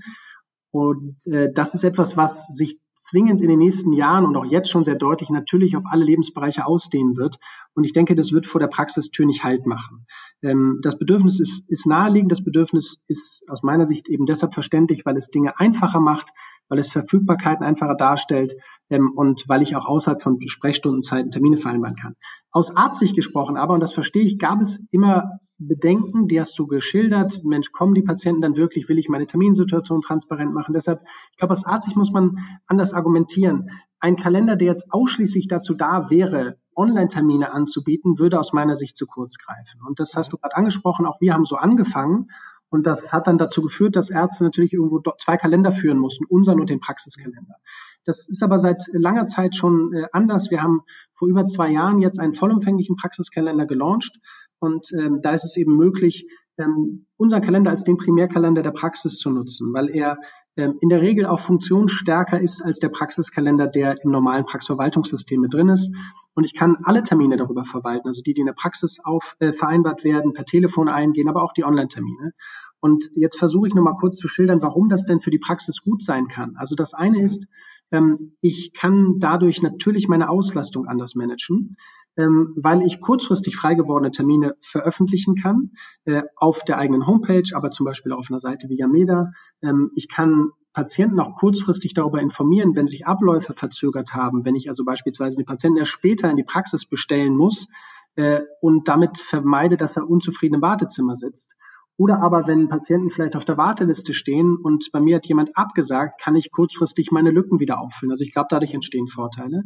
[0.71, 4.69] Und äh, das ist etwas, was sich zwingend in den nächsten Jahren und auch jetzt
[4.69, 7.37] schon sehr deutlich natürlich auf alle Lebensbereiche ausdehnen wird.
[7.75, 10.07] Und ich denke, das wird vor der Praxistür nicht Halt machen.
[10.41, 12.31] Ähm, das Bedürfnis ist, ist naheliegend.
[12.31, 16.31] Das Bedürfnis ist aus meiner Sicht eben deshalb verständlich, weil es Dinge einfacher macht,
[16.69, 18.53] weil es Verfügbarkeiten einfacher darstellt
[18.89, 22.15] ähm, und weil ich auch außerhalb von Sprechstundenzeiten Termine vereinbaren kann.
[22.51, 26.67] Aus Arztsicht gesprochen aber, und das verstehe ich, gab es immer Bedenken, die hast du
[26.67, 27.43] geschildert.
[27.43, 28.87] Mensch, kommen die Patienten dann wirklich?
[28.89, 30.73] Will ich meine Terminsituation transparent machen?
[30.73, 30.99] Deshalb,
[31.31, 32.37] ich glaube, aus Arztsicht muss man
[32.67, 33.69] anders argumentieren.
[33.99, 39.07] Ein Kalender, der jetzt ausschließlich dazu da wäre, Online-Termine anzubieten, würde aus meiner Sicht zu
[39.07, 39.81] kurz greifen.
[39.87, 41.07] Und das hast du gerade angesprochen.
[41.07, 42.27] Auch wir haben so angefangen
[42.69, 46.59] und das hat dann dazu geführt, dass Ärzte natürlich irgendwo zwei Kalender führen mussten, unseren
[46.59, 47.55] und den Praxiskalender.
[48.03, 50.51] Das ist aber seit langer Zeit schon äh, anders.
[50.51, 50.81] Wir haben
[51.13, 54.19] vor über zwei Jahren jetzt einen vollumfänglichen Praxiskalender gelauncht.
[54.59, 59.17] Und ähm, da ist es eben möglich, ähm, unseren Kalender als den Primärkalender der Praxis
[59.19, 60.17] zu nutzen, weil er
[60.57, 65.69] in der Regel auch funktionsstärker ist als der Praxiskalender, der im normalen Praxisverwaltungssystem mit drin
[65.69, 65.95] ist.
[66.33, 69.51] Und ich kann alle Termine darüber verwalten, also die, die in der Praxis auf, äh,
[69.51, 72.33] vereinbart werden, per Telefon eingehen, aber auch die Online-Termine.
[72.79, 76.03] Und jetzt versuche ich nochmal kurz zu schildern, warum das denn für die Praxis gut
[76.03, 76.55] sein kann.
[76.57, 77.51] Also das eine ist,
[77.91, 81.75] ähm, ich kann dadurch natürlich meine Auslastung anders managen
[82.17, 85.71] ähm, weil ich kurzfristig frei gewordene Termine veröffentlichen kann
[86.05, 89.31] äh, auf der eigenen Homepage, aber zum Beispiel auf einer Seite wie Yameda.
[89.61, 94.67] Ähm, ich kann Patienten auch kurzfristig darüber informieren, wenn sich Abläufe verzögert haben, wenn ich
[94.67, 97.67] also beispielsweise den Patienten erst später in die Praxis bestellen muss
[98.15, 101.55] äh, und damit vermeide, dass er unzufrieden im Wartezimmer sitzt.
[101.97, 106.21] Oder aber wenn Patienten vielleicht auf der Warteliste stehen und bei mir hat jemand abgesagt,
[106.21, 108.11] kann ich kurzfristig meine Lücken wieder auffüllen.
[108.11, 109.63] Also ich glaube, dadurch entstehen Vorteile.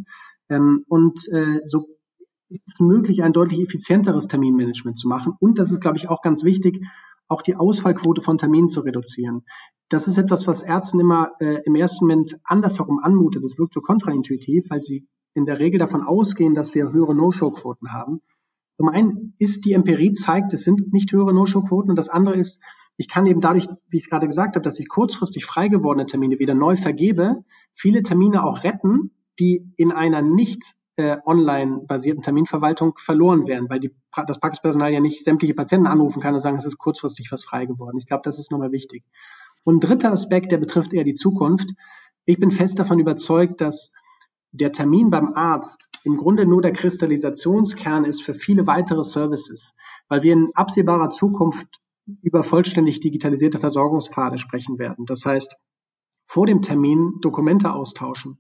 [0.48, 1.88] Ähm, und äh, so
[2.52, 5.34] ist es möglich, ein deutlich effizienteres Terminmanagement zu machen.
[5.40, 6.86] Und das ist, glaube ich, auch ganz wichtig,
[7.28, 9.44] auch die Ausfallquote von Terminen zu reduzieren.
[9.90, 13.44] Das ist etwas, was Ärzten immer äh, im ersten Moment andersherum anmutet.
[13.44, 17.94] Das wirkt so kontraintuitiv, weil sie in der Regel davon ausgehen, dass wir höhere No-Show-Quoten
[17.94, 18.22] haben.
[18.78, 22.62] Zum einen ist die Empirie zeigt, es sind nicht höhere No-Show-Quoten und das andere ist,
[22.98, 26.06] ich kann eben dadurch, wie ich es gerade gesagt habe, dass ich kurzfristig frei gewordene
[26.06, 27.44] Termine wieder neu vergebe,
[27.74, 33.96] viele Termine auch retten, die in einer nicht äh, online-basierten Terminverwaltung verloren werden, weil die,
[34.28, 37.66] das Praxispersonal ja nicht sämtliche Patienten anrufen kann und sagen, es ist kurzfristig was frei
[37.66, 37.98] geworden.
[37.98, 39.04] Ich glaube, das ist nochmal wichtig.
[39.64, 41.70] Und ein dritter Aspekt, der betrifft eher die Zukunft.
[42.26, 43.92] Ich bin fest davon überzeugt, dass
[44.52, 49.74] der Termin beim Arzt im Grunde nur der Kristallisationskern ist für viele weitere Services,
[50.10, 51.80] weil wir in absehbarer Zukunft
[52.22, 55.06] über vollständig digitalisierte Versorgungspfade sprechen werden.
[55.06, 55.56] Das heißt,
[56.26, 58.40] vor dem Termin Dokumente austauschen,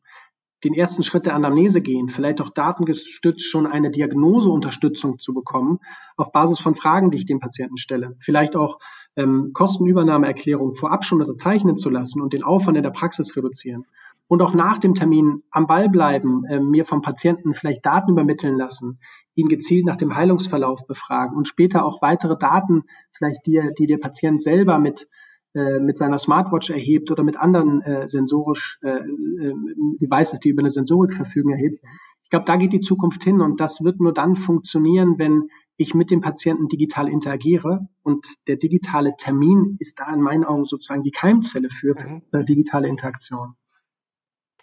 [0.63, 5.79] den ersten Schritt der Anamnese gehen, vielleicht auch datengestützt schon eine Diagnoseunterstützung zu bekommen,
[6.17, 8.15] auf Basis von Fragen, die ich dem Patienten stelle.
[8.19, 8.79] Vielleicht auch
[9.15, 13.85] ähm, Kostenübernahmeerklärungen vorab schon unterzeichnen zu lassen und den Aufwand in der Praxis reduzieren.
[14.27, 18.55] Und auch nach dem Termin am Ball bleiben, äh, mir vom Patienten vielleicht Daten übermitteln
[18.55, 18.99] lassen,
[19.35, 23.97] ihn gezielt nach dem Heilungsverlauf befragen und später auch weitere Daten, vielleicht die, die der
[23.97, 25.07] Patient selber mit
[25.53, 29.53] mit seiner Smartwatch erhebt oder mit anderen äh, sensorisch äh, äh,
[29.99, 31.79] Devices, die über eine Sensorik verfügen, erhebt.
[32.23, 35.93] Ich glaube, da geht die Zukunft hin und das wird nur dann funktionieren, wenn ich
[35.93, 41.03] mit dem Patienten digital interagiere und der digitale Termin ist da in meinen Augen sozusagen
[41.03, 42.45] die Keimzelle für, für mhm.
[42.45, 43.55] digitale Interaktion.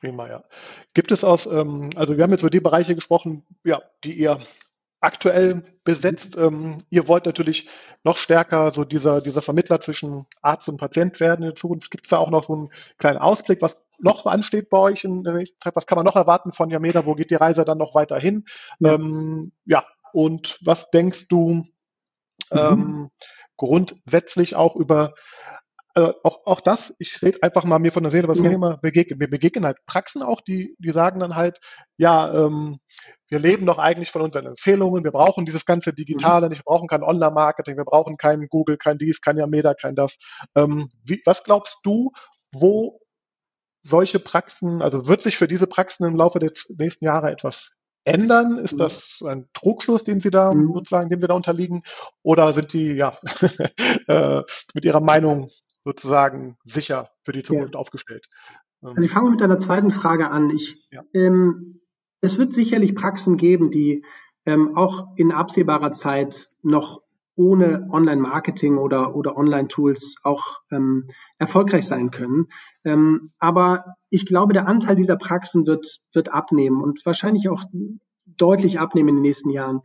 [0.01, 0.45] Prima, ja.
[0.95, 4.39] Gibt es aus, ähm, also wir haben jetzt über die Bereiche gesprochen, ja, die ihr
[5.01, 6.37] aktuell besetzt.
[6.37, 7.69] Ähm, ihr wollt natürlich
[8.05, 11.91] noch stärker so dieser, dieser Vermittler zwischen Arzt und Patient werden in der Zukunft.
[11.91, 12.69] Gibt es da auch noch so einen
[12.99, 15.77] kleinen Ausblick, was noch ansteht bei euch in der nächsten Zeit?
[15.77, 17.07] Was kann man noch erwarten von Yameda?
[17.07, 18.45] Wo geht die Reise dann noch weiter hin?
[18.81, 19.85] Ja, ähm, ja.
[20.13, 21.65] und was denkst du mhm.
[22.53, 23.11] ähm,
[23.57, 25.15] grundsätzlich auch über
[25.99, 28.49] äh, auch, auch das, ich rede einfach mal mir von der Seele was ja.
[28.49, 31.59] Thema, begegnen, wir begegnen halt Praxen auch, die, die sagen dann halt,
[31.97, 32.79] ja, ähm,
[33.29, 36.51] wir leben doch eigentlich von unseren Empfehlungen, wir brauchen dieses ganze Digitale mhm.
[36.51, 40.17] nicht, wir brauchen kein Online-Marketing, wir brauchen kein Google, kein dies, kein Yameda, kein das.
[40.55, 42.13] Ähm, wie, was glaubst du,
[42.53, 43.01] wo
[43.83, 47.71] solche Praxen, also wird sich für diese Praxen im Laufe der nächsten Jahre etwas
[48.05, 48.59] ändern?
[48.59, 48.79] Ist mhm.
[48.79, 50.75] das ein Trugschluss, den Sie da mhm.
[50.75, 51.83] sozusagen, dem wir da unterliegen?
[52.23, 53.19] Oder sind die ja
[54.07, 54.43] äh,
[54.75, 55.51] mit Ihrer Meinung
[55.89, 57.81] sozusagen sicher für die Zukunft ja.
[57.81, 58.29] aufgestellt?
[58.83, 58.91] Ähm.
[58.91, 60.51] Also ich fange mit einer zweiten Frage an.
[60.51, 61.03] Ich, ja.
[61.15, 61.81] ähm,
[62.21, 64.05] es wird sicherlich Praxen geben, die
[64.45, 67.01] ähm, auch in absehbarer Zeit noch
[67.37, 71.09] ohne Online-Marketing oder, oder Online-Tools auch ähm,
[71.39, 72.49] erfolgreich sein können.
[72.85, 77.63] Ähm, aber ich glaube, der Anteil dieser Praxen wird, wird abnehmen und wahrscheinlich auch
[78.27, 79.81] deutlich abnehmen in den nächsten Jahren.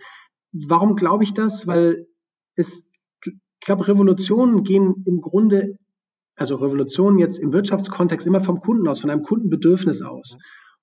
[0.52, 1.68] Warum glaube ich das?
[1.68, 2.08] Weil
[2.56, 2.86] es,
[3.24, 5.78] ich glaube, Revolutionen gehen im Grunde,
[6.36, 10.38] also Revolutionen jetzt im Wirtschaftskontext immer vom Kunden aus, von einem Kundenbedürfnis aus.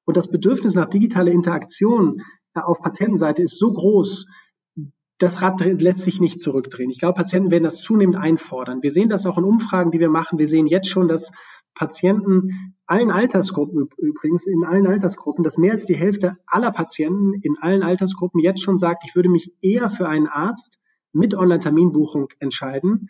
[0.04, 2.22] Und das Bedürfnis nach digitaler Interaktion
[2.54, 4.26] auf Patientenseite ist so groß,
[5.18, 6.90] das Rad lässt sich nicht zurückdrehen.
[6.90, 8.82] Ich glaube, Patienten werden das zunehmend einfordern.
[8.82, 10.38] Wir sehen das auch in Umfragen, die wir machen.
[10.38, 11.30] Wir sehen jetzt schon, dass
[11.74, 17.56] Patienten allen Altersgruppen übrigens, in allen Altersgruppen, dass mehr als die Hälfte aller Patienten in
[17.60, 20.78] allen Altersgruppen jetzt schon sagt, ich würde mich eher für einen Arzt
[21.12, 23.08] mit Online-Terminbuchung entscheiden,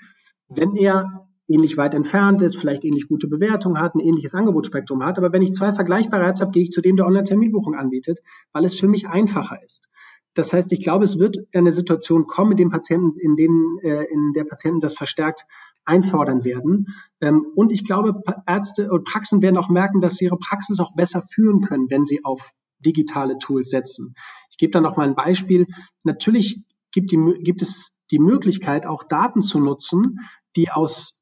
[0.49, 5.19] wenn er ähnlich weit entfernt ist, vielleicht ähnlich gute Bewertung hat, ein ähnliches Angebotsspektrum hat.
[5.19, 8.21] Aber wenn ich zwei vergleichbare Ärzte habe, gehe ich zu dem, der Online-Terminbuchung anbietet,
[8.53, 9.89] weil es für mich einfacher ist.
[10.35, 14.05] Das heißt, ich glaube, es wird eine Situation kommen, in dem Patienten, in denen, äh,
[14.05, 15.45] in der Patienten das verstärkt
[15.85, 16.87] einfordern werden.
[17.21, 20.95] Ähm, und ich glaube, Ärzte und Praxen werden auch merken, dass sie ihre Praxis auch
[20.95, 24.15] besser führen können, wenn sie auf digitale Tools setzen.
[24.51, 25.67] Ich gebe da noch mal ein Beispiel.
[26.05, 30.21] Natürlich gibt, die, gibt es die Möglichkeit, auch Daten zu nutzen,
[30.57, 31.20] die aus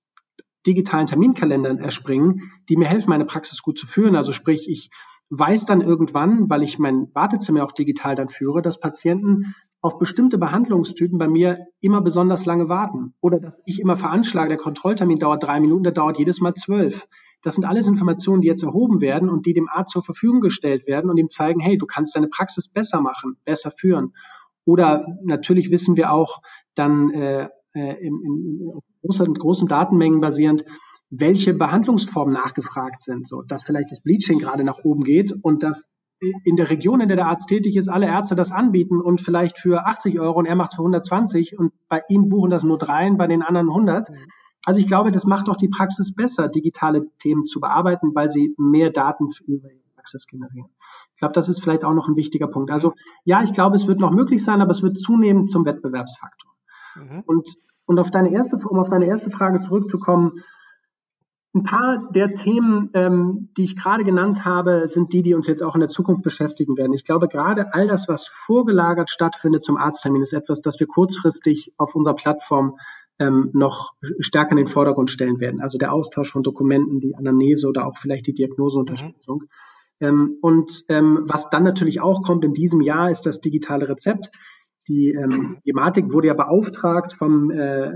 [0.69, 4.15] digitalen Terminkalendern erspringen, die mir helfen, meine Praxis gut zu führen.
[4.15, 4.91] Also sprich, ich
[5.31, 10.39] weiß dann irgendwann, weil ich mein Wartezimmer auch digital dann führe, dass Patienten auf bestimmte
[10.39, 13.15] Behandlungstypen bei mir immer besonders lange warten.
[13.21, 17.07] Oder dass ich immer veranschlage, der Kontrolltermin dauert drei Minuten, der dauert jedes Mal zwölf.
[17.43, 20.87] Das sind alles Informationen, die jetzt erhoben werden und die dem Arzt zur Verfügung gestellt
[20.87, 24.15] werden und ihm zeigen, hey, du kannst deine Praxis besser machen, besser führen.
[24.65, 26.43] Oder natürlich wissen wir auch
[26.75, 30.65] dann äh, äh in, auf großen, großen Datenmengen basierend,
[31.11, 35.89] welche Behandlungsformen nachgefragt sind, so dass vielleicht das Bleaching gerade nach oben geht und dass
[36.21, 39.59] in der Region, in der der Arzt tätig ist, alle Ärzte das anbieten und vielleicht
[39.59, 42.77] für 80 Euro und er macht es für 120 und bei ihm buchen das nur
[42.77, 44.11] dreien, bei den anderen 100.
[44.11, 44.15] Mhm.
[44.65, 48.55] Also ich glaube, das macht doch die Praxis besser, digitale Themen zu bearbeiten, weil sie
[48.59, 50.69] mehr Daten über ihre Praxis generieren.
[51.15, 52.71] Ich glaube, das ist vielleicht auch noch ein wichtiger Punkt.
[52.71, 52.95] Also
[53.25, 56.53] ja, ich glaube, es wird noch möglich sein, aber es wird zunehmend zum Wettbewerbsfaktor.
[56.97, 57.23] Mhm.
[57.27, 57.49] Und,
[57.89, 60.35] und auf deine erste, um auf deine erste Frage zurückzukommen,
[61.55, 65.63] ein paar der Themen, ähm, die ich gerade genannt habe, sind die, die uns jetzt
[65.63, 66.93] auch in der Zukunft beschäftigen werden.
[66.93, 71.73] Ich glaube, gerade all das, was vorgelagert stattfindet zum Arzttermin, ist etwas, das wir kurzfristig
[71.79, 72.79] auf unserer Plattform
[73.19, 75.63] ähm, noch stärker in den Vordergrund stellen werden.
[75.63, 79.39] Also der Austausch von Dokumenten, die Anamnese oder auch vielleicht die Diagnoseunterstützung.
[79.39, 79.49] Mhm.
[80.01, 84.31] Ähm, und ähm, was dann natürlich auch kommt in diesem Jahr, ist das digitale Rezept.
[84.89, 87.93] Die ähm, Gematik wurde ja beauftragt vom, äh,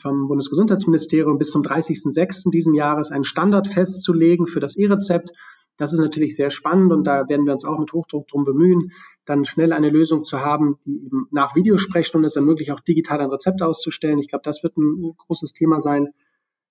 [0.00, 2.50] vom Bundesgesundheitsministerium bis zum 30.06.
[2.50, 5.30] diesen Jahres einen Standard festzulegen für das E-Rezept.
[5.76, 8.92] Das ist natürlich sehr spannend und da werden wir uns auch mit Hochdruck drum bemühen,
[9.26, 13.30] dann schnell eine Lösung zu haben, die eben nach Videosprechstunde es ermöglicht, auch digital ein
[13.30, 14.18] Rezept auszustellen.
[14.18, 16.08] Ich glaube, das wird ein großes Thema sein.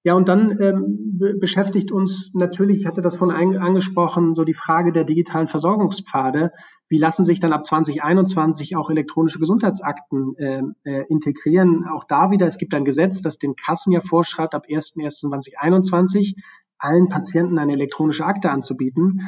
[0.05, 4.91] Ja, und dann ähm, beschäftigt uns natürlich, ich hatte das von angesprochen, so die Frage
[4.91, 6.51] der digitalen Versorgungspfade.
[6.87, 11.87] Wie lassen sich dann ab 2021 auch elektronische Gesundheitsakten äh, äh, integrieren?
[11.91, 16.35] Auch da wieder, es gibt ein Gesetz, das den Kassen ja vorschreibt, ab 1.1.2021
[16.77, 19.21] allen Patienten eine elektronische Akte anzubieten.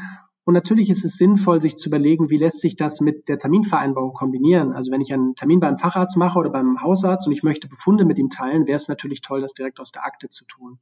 [0.47, 4.13] Und natürlich ist es sinnvoll, sich zu überlegen, wie lässt sich das mit der Terminvereinbarung
[4.13, 4.71] kombinieren.
[4.71, 8.05] Also wenn ich einen Termin beim Facharzt mache oder beim Hausarzt und ich möchte Befunde
[8.05, 10.79] mit ihm teilen, wäre es natürlich toll, das direkt aus der Akte zu tun.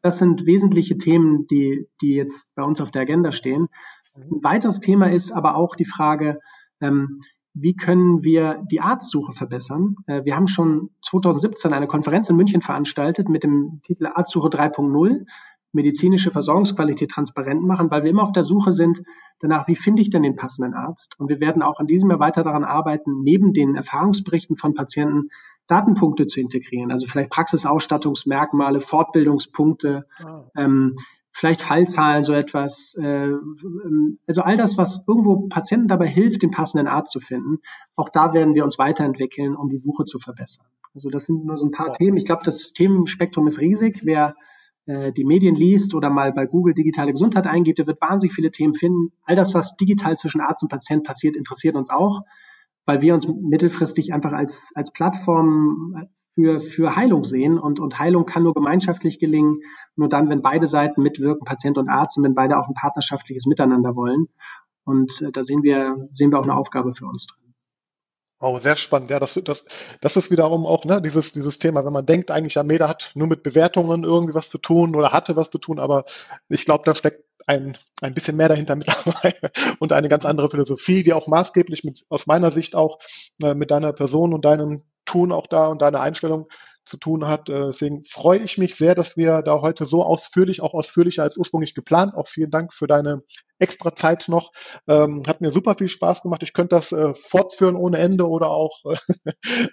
[0.00, 3.68] Das sind wesentliche Themen, die, die jetzt bei uns auf der Agenda stehen.
[4.14, 6.40] Ein weiteres Thema ist aber auch die Frage,
[6.80, 7.20] ähm,
[7.52, 9.96] wie können wir die Arztsuche verbessern?
[10.06, 15.26] Äh, wir haben schon 2017 eine Konferenz in München veranstaltet mit dem Titel Arztsuche 3.0
[15.76, 19.02] medizinische Versorgungsqualität transparent machen, weil wir immer auf der Suche sind
[19.38, 21.14] danach, wie finde ich denn den passenden Arzt?
[21.18, 25.28] Und wir werden auch in diesem Jahr weiter daran arbeiten, neben den Erfahrungsberichten von Patienten
[25.68, 26.90] Datenpunkte zu integrieren.
[26.90, 30.44] Also vielleicht Praxisausstattungsmerkmale, Fortbildungspunkte, ah.
[30.56, 30.96] ähm,
[31.32, 32.94] vielleicht Fallzahlen, so etwas.
[32.94, 33.32] Äh,
[34.26, 37.58] also all das, was irgendwo Patienten dabei hilft, den passenden Arzt zu finden.
[37.96, 40.66] Auch da werden wir uns weiterentwickeln, um die Suche zu verbessern.
[40.94, 41.92] Also das sind nur so ein paar ja.
[41.92, 42.16] Themen.
[42.16, 44.00] Ich glaube, das Themenspektrum ist riesig.
[44.04, 44.36] Wer
[44.86, 48.72] die Medien liest oder mal bei Google digitale Gesundheit eingibt, der wird wahnsinnig viele Themen
[48.72, 49.12] finden.
[49.24, 52.22] All das, was digital zwischen Arzt und Patient passiert, interessiert uns auch,
[52.84, 56.06] weil wir uns mittelfristig einfach als, als Plattform
[56.36, 57.58] für, für Heilung sehen.
[57.58, 59.60] Und, und Heilung kann nur gemeinschaftlich gelingen,
[59.96, 63.46] nur dann, wenn beide Seiten mitwirken, Patient und Arzt, und wenn beide auch ein partnerschaftliches
[63.46, 64.28] Miteinander wollen.
[64.84, 67.45] Und äh, da sehen wir, sehen wir auch eine Aufgabe für uns drin.
[68.38, 69.10] Oh, sehr spannend.
[69.10, 69.64] Ja, das, das,
[70.02, 73.28] das ist wiederum auch ne, dieses, dieses Thema, wenn man denkt, eigentlich Ameda hat nur
[73.28, 76.04] mit Bewertungen irgendwie was zu tun oder hatte was zu tun, aber
[76.50, 81.02] ich glaube, da steckt ein, ein bisschen mehr dahinter mittlerweile und eine ganz andere Philosophie,
[81.02, 82.98] die auch maßgeblich mit, aus meiner Sicht auch
[83.42, 86.46] äh, mit deiner Person und deinem Tun auch da und deiner Einstellung
[86.86, 87.48] zu tun hat.
[87.48, 91.36] Äh, deswegen freue ich mich sehr, dass wir da heute so ausführlich, auch ausführlicher als
[91.36, 92.14] ursprünglich geplant.
[92.14, 93.22] Auch vielen Dank für deine
[93.58, 94.52] extra Zeit noch.
[94.88, 96.42] Ähm, hat mir super viel Spaß gemacht.
[96.42, 98.84] Ich könnte das äh, fortführen ohne Ende oder auch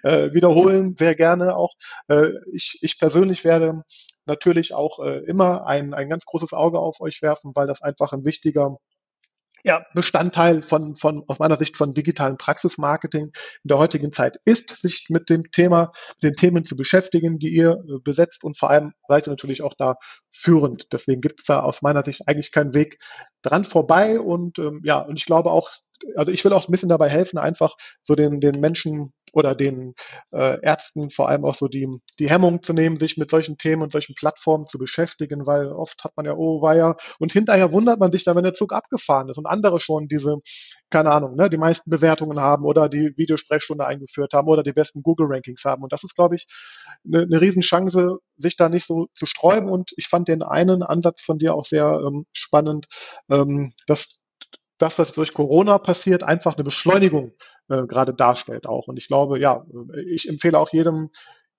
[0.04, 1.74] äh, wiederholen, sehr gerne auch.
[2.08, 3.84] Äh, ich, ich persönlich werde
[4.26, 8.14] natürlich auch äh, immer ein, ein ganz großes Auge auf euch werfen, weil das einfach
[8.14, 8.78] ein wichtiger
[9.64, 14.78] ja, Bestandteil von, von, aus meiner Sicht von digitalen Praxismarketing in der heutigen Zeit ist,
[14.78, 15.92] sich mit dem Thema,
[16.22, 19.62] mit den Themen zu beschäftigen, die ihr äh, besetzt und vor allem seid ihr natürlich
[19.62, 19.96] auch da
[20.30, 20.92] führend.
[20.92, 23.00] Deswegen gibt es da aus meiner Sicht eigentlich keinen Weg
[23.42, 25.72] dran vorbei und ähm, ja, und ich glaube auch,
[26.16, 29.94] also ich will auch ein bisschen dabei helfen, einfach so den, den Menschen oder den
[30.32, 31.88] äh, Ärzten vor allem auch so die,
[32.20, 36.04] die Hemmung zu nehmen, sich mit solchen Themen und solchen Plattformen zu beschäftigen, weil oft
[36.04, 38.74] hat man ja, oh, war ja, und hinterher wundert man sich dann, wenn der Zug
[38.74, 40.38] abgefahren ist und andere schon diese,
[40.90, 45.02] keine Ahnung, ne, die meisten Bewertungen haben oder die Videosprechstunde eingeführt haben oder die besten
[45.04, 45.84] Google-Rankings haben.
[45.84, 46.48] Und das ist, glaube ich,
[47.06, 49.70] eine, eine Riesenchance, sich da nicht so zu sträuben.
[49.70, 52.88] Und ich fand den einen Ansatz von dir auch sehr ähm, spannend,
[53.30, 54.20] ähm, dass
[54.84, 57.32] das, was durch Corona passiert, einfach eine Beschleunigung
[57.70, 58.88] äh, gerade darstellt auch.
[58.88, 59.66] Und ich glaube, ja,
[60.06, 61.10] ich empfehle auch jedem,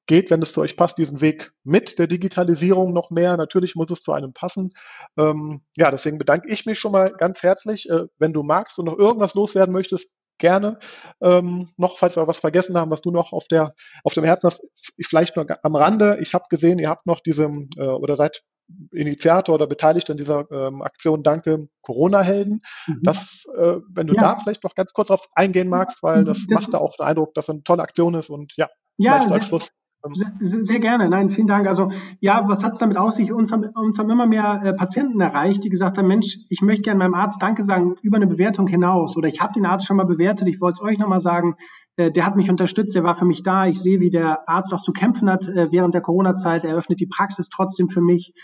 [0.07, 3.39] geht, wenn es zu euch passt, diesen Weg mit der Digitalisierung noch mehr.
[3.39, 4.73] Natürlich muss es zu einem passen.
[5.17, 7.89] Ähm, ja, deswegen bedanke ich mich schon mal ganz herzlich.
[7.89, 10.79] Äh, wenn du magst und noch irgendwas loswerden möchtest, gerne.
[11.23, 14.49] Ähm, noch, falls wir was vergessen haben, was du noch auf der auf dem Herzen
[14.49, 14.63] hast,
[15.07, 16.19] vielleicht nur am Rande.
[16.21, 17.45] Ich habe gesehen, ihr habt noch diese
[17.79, 18.43] äh, oder seid
[18.93, 22.63] Initiator oder beteiligt an dieser ähm, Aktion Danke Corona-Helden.
[22.87, 23.01] Mhm.
[23.03, 24.23] Das, äh, wenn du ja.
[24.23, 27.07] da vielleicht noch ganz kurz auf eingehen magst, weil das, das macht da auch den
[27.07, 29.71] Eindruck, dass es eine tolle Aktion ist und ja, ja vielleicht als Schluss.
[30.13, 31.67] Sehr, sehr, gerne, nein, vielen Dank.
[31.67, 31.91] Also
[32.21, 33.33] ja, was hat es damit aus sich?
[33.33, 36.83] Uns haben, uns haben immer mehr äh, Patienten erreicht, die gesagt haben, Mensch, ich möchte
[36.83, 39.97] gerne meinem Arzt Danke sagen über eine Bewertung hinaus oder ich habe den Arzt schon
[39.97, 41.57] mal bewertet, ich wollte es euch nochmal sagen,
[41.97, 44.83] der hat mich unterstützt, der war für mich da, ich sehe, wie der Arzt auch
[44.83, 48.35] zu kämpfen hat äh, während der Corona-Zeit, er öffnet die Praxis trotzdem für mich.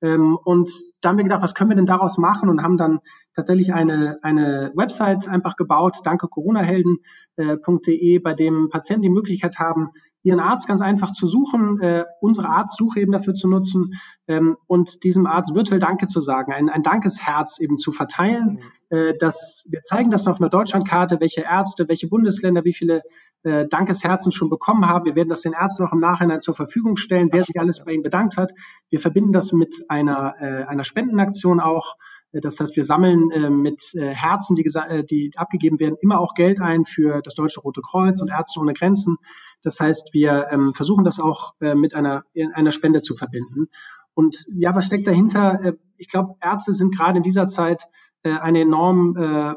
[0.00, 2.48] Ähm, und da haben wir gedacht, was können wir denn daraus machen?
[2.48, 3.00] Und haben dann
[3.34, 9.90] tatsächlich eine, eine Website einfach gebaut, danke coronahelden.de, bei dem Patienten die Möglichkeit haben,
[10.24, 13.92] ihren Arzt ganz einfach zu suchen, äh, unsere Arztsuche eben dafür zu nutzen
[14.26, 18.58] ähm, und diesem Arzt virtuell Danke zu sagen, ein, ein Dankesherz eben zu verteilen.
[18.90, 18.96] Mhm.
[18.96, 23.02] Äh, dass wir zeigen das auf einer Deutschlandkarte, welche Ärzte, welche Bundesländer, wie viele
[23.42, 25.04] äh, Dankesherzen schon bekommen haben.
[25.04, 27.92] Wir werden das den Ärzten noch im Nachhinein zur Verfügung stellen, wer sich alles bei
[27.92, 28.52] ihnen bedankt hat.
[28.88, 31.96] Wir verbinden das mit einer, äh, einer Spendenaktion auch.
[32.32, 36.20] Äh, das heißt, wir sammeln äh, mit äh, Herzen, die, äh, die abgegeben werden, immer
[36.20, 39.18] auch Geld ein für das Deutsche Rote Kreuz und Ärzte ohne Grenzen.
[39.64, 43.68] Das heißt, wir ähm, versuchen das auch äh, mit einer, einer Spende zu verbinden.
[44.14, 45.60] Und ja, was steckt dahinter?
[45.64, 47.84] Äh, ich glaube, Ärzte sind gerade in dieser Zeit
[48.22, 49.54] äh, eine enorm äh,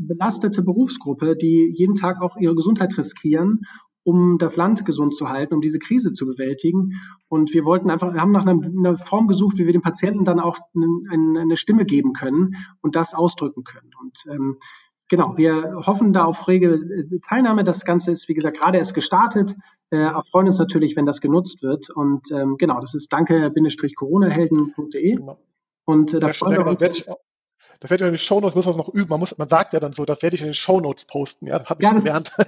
[0.00, 3.62] belastete Berufsgruppe, die jeden Tag auch ihre Gesundheit riskieren
[4.08, 6.94] um das Land gesund zu halten, um diese Krise zu bewältigen.
[7.28, 10.24] Und wir wollten einfach, wir haben nach einer, einer Form gesucht, wie wir den Patienten
[10.24, 13.90] dann auch eine, eine, Stimme geben können und das ausdrücken können.
[14.00, 14.56] Und ähm,
[15.08, 17.64] genau, wir hoffen da auf rege äh, Teilnahme.
[17.64, 19.56] Das Ganze ist, wie gesagt, gerade erst gestartet.
[19.90, 21.90] Äh, auch freuen uns natürlich, wenn das genutzt wird.
[21.90, 25.16] Und ähm, genau, das ist danke-coronahelden.de.
[25.16, 25.38] Genau.
[25.84, 26.80] Und äh, da freuen wir uns.
[27.80, 29.08] Das werde ich in den Shownotes, muss das noch üben.
[29.08, 31.46] Man, muss, man sagt ja dann so, das werde ich in den Shownotes posten.
[31.46, 32.32] Ja, das habe ich ja, das, gelernt.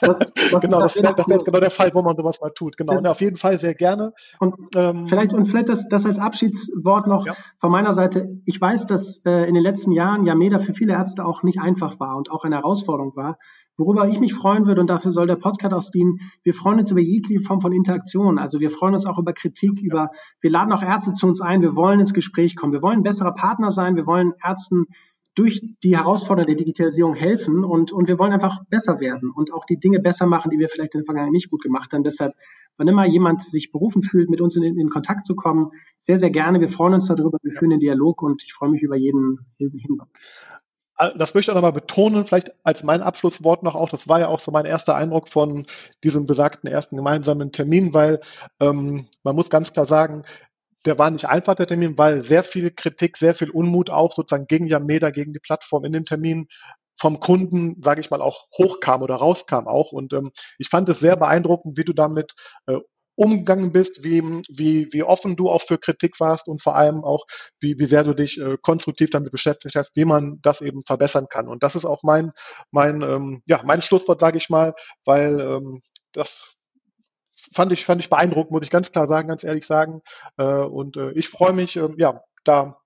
[0.00, 2.76] Das, das, genau, das, wäre wär genau der Fall, wo man sowas mal tut.
[2.76, 2.96] Genau.
[2.96, 4.12] Und auf jeden Fall sehr gerne.
[4.38, 7.34] Und ähm, vielleicht, und vielleicht das, das als Abschiedswort noch ja.
[7.58, 8.40] von meiner Seite.
[8.44, 11.98] Ich weiß, dass äh, in den letzten Jahren Yameda für viele Ärzte auch nicht einfach
[11.98, 13.38] war und auch eine Herausforderung war.
[13.76, 16.90] Worüber ich mich freuen würde, und dafür soll der Podcast auch dienen, wir freuen uns
[16.90, 18.38] über jegliche Form von Interaktion.
[18.38, 20.10] Also wir freuen uns auch über Kritik, über,
[20.40, 23.02] wir laden auch Ärzte zu uns ein, wir wollen ins Gespräch kommen, wir wollen ein
[23.02, 24.86] besserer Partner sein, wir wollen Ärzten
[25.36, 29.66] durch die Herausforderungen der Digitalisierung helfen und, und wir wollen einfach besser werden und auch
[29.66, 32.04] die Dinge besser machen, die wir vielleicht in der Vergangenheit nicht gut gemacht haben.
[32.04, 32.32] Deshalb,
[32.78, 36.30] wann immer jemand sich berufen fühlt, mit uns in, in Kontakt zu kommen, sehr, sehr
[36.30, 36.60] gerne.
[36.60, 40.08] Wir freuen uns darüber, wir führen den Dialog und ich freue mich über jeden Hinweis
[40.96, 44.28] das möchte ich auch nochmal betonen, vielleicht als mein Abschlusswort noch auch, das war ja
[44.28, 45.66] auch so mein erster Eindruck von
[46.02, 48.20] diesem besagten ersten gemeinsamen Termin, weil
[48.60, 50.24] ähm, man muss ganz klar sagen,
[50.86, 54.46] der war nicht einfach, der Termin, weil sehr viel Kritik, sehr viel Unmut auch sozusagen
[54.46, 56.46] gegen Yameda, gegen die Plattform in dem Termin
[56.98, 59.92] vom Kunden, sage ich mal, auch hochkam oder rauskam auch.
[59.92, 62.34] Und ähm, ich fand es sehr beeindruckend, wie du damit
[62.66, 62.78] äh,
[63.16, 67.24] umgegangen bist, wie, wie, wie offen du auch für Kritik warst und vor allem auch,
[67.60, 71.26] wie, wie sehr du dich äh, konstruktiv damit beschäftigt hast, wie man das eben verbessern
[71.28, 71.48] kann.
[71.48, 72.32] Und das ist auch mein,
[72.70, 75.80] mein, ähm, ja, mein Schlusswort, sage ich mal, weil ähm,
[76.12, 76.58] das
[77.52, 80.02] fand ich, fand ich beeindruckend, muss ich ganz klar sagen, ganz ehrlich sagen.
[80.36, 82.78] Äh, und äh, ich freue mich, äh, ja, da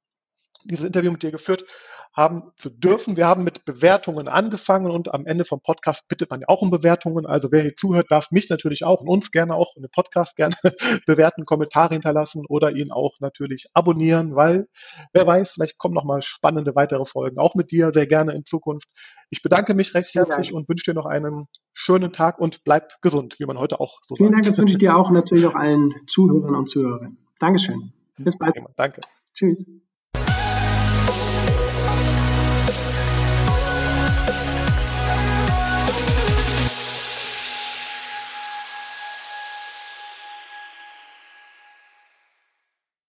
[0.65, 1.65] dieses Interview mit dir geführt
[2.13, 3.17] haben zu dürfen.
[3.17, 6.71] Wir haben mit Bewertungen angefangen und am Ende vom Podcast bittet man ja auch um
[6.71, 7.25] Bewertungen.
[7.27, 10.37] Also wer hier zuhört, darf mich natürlich auch und uns gerne auch in den Podcast
[10.37, 10.55] gerne
[11.07, 14.67] bewerten, Kommentare hinterlassen oder ihn auch natürlich abonnieren, weil
[15.13, 18.45] wer weiß, vielleicht kommen noch mal spannende weitere Folgen auch mit dir sehr gerne in
[18.45, 18.89] Zukunft.
[19.31, 23.37] Ich bedanke mich recht herzlich und wünsche dir noch einen schönen Tag und bleib gesund,
[23.39, 24.35] wie man heute auch so Vielen sagt.
[24.35, 27.19] Dank, das wünsche ich dir auch und natürlich auch allen Zuhörern und Zuhörerinnen.
[27.39, 27.93] Dankeschön.
[28.19, 28.55] Bis bald.
[28.77, 29.01] Danke.
[29.33, 29.65] Tschüss.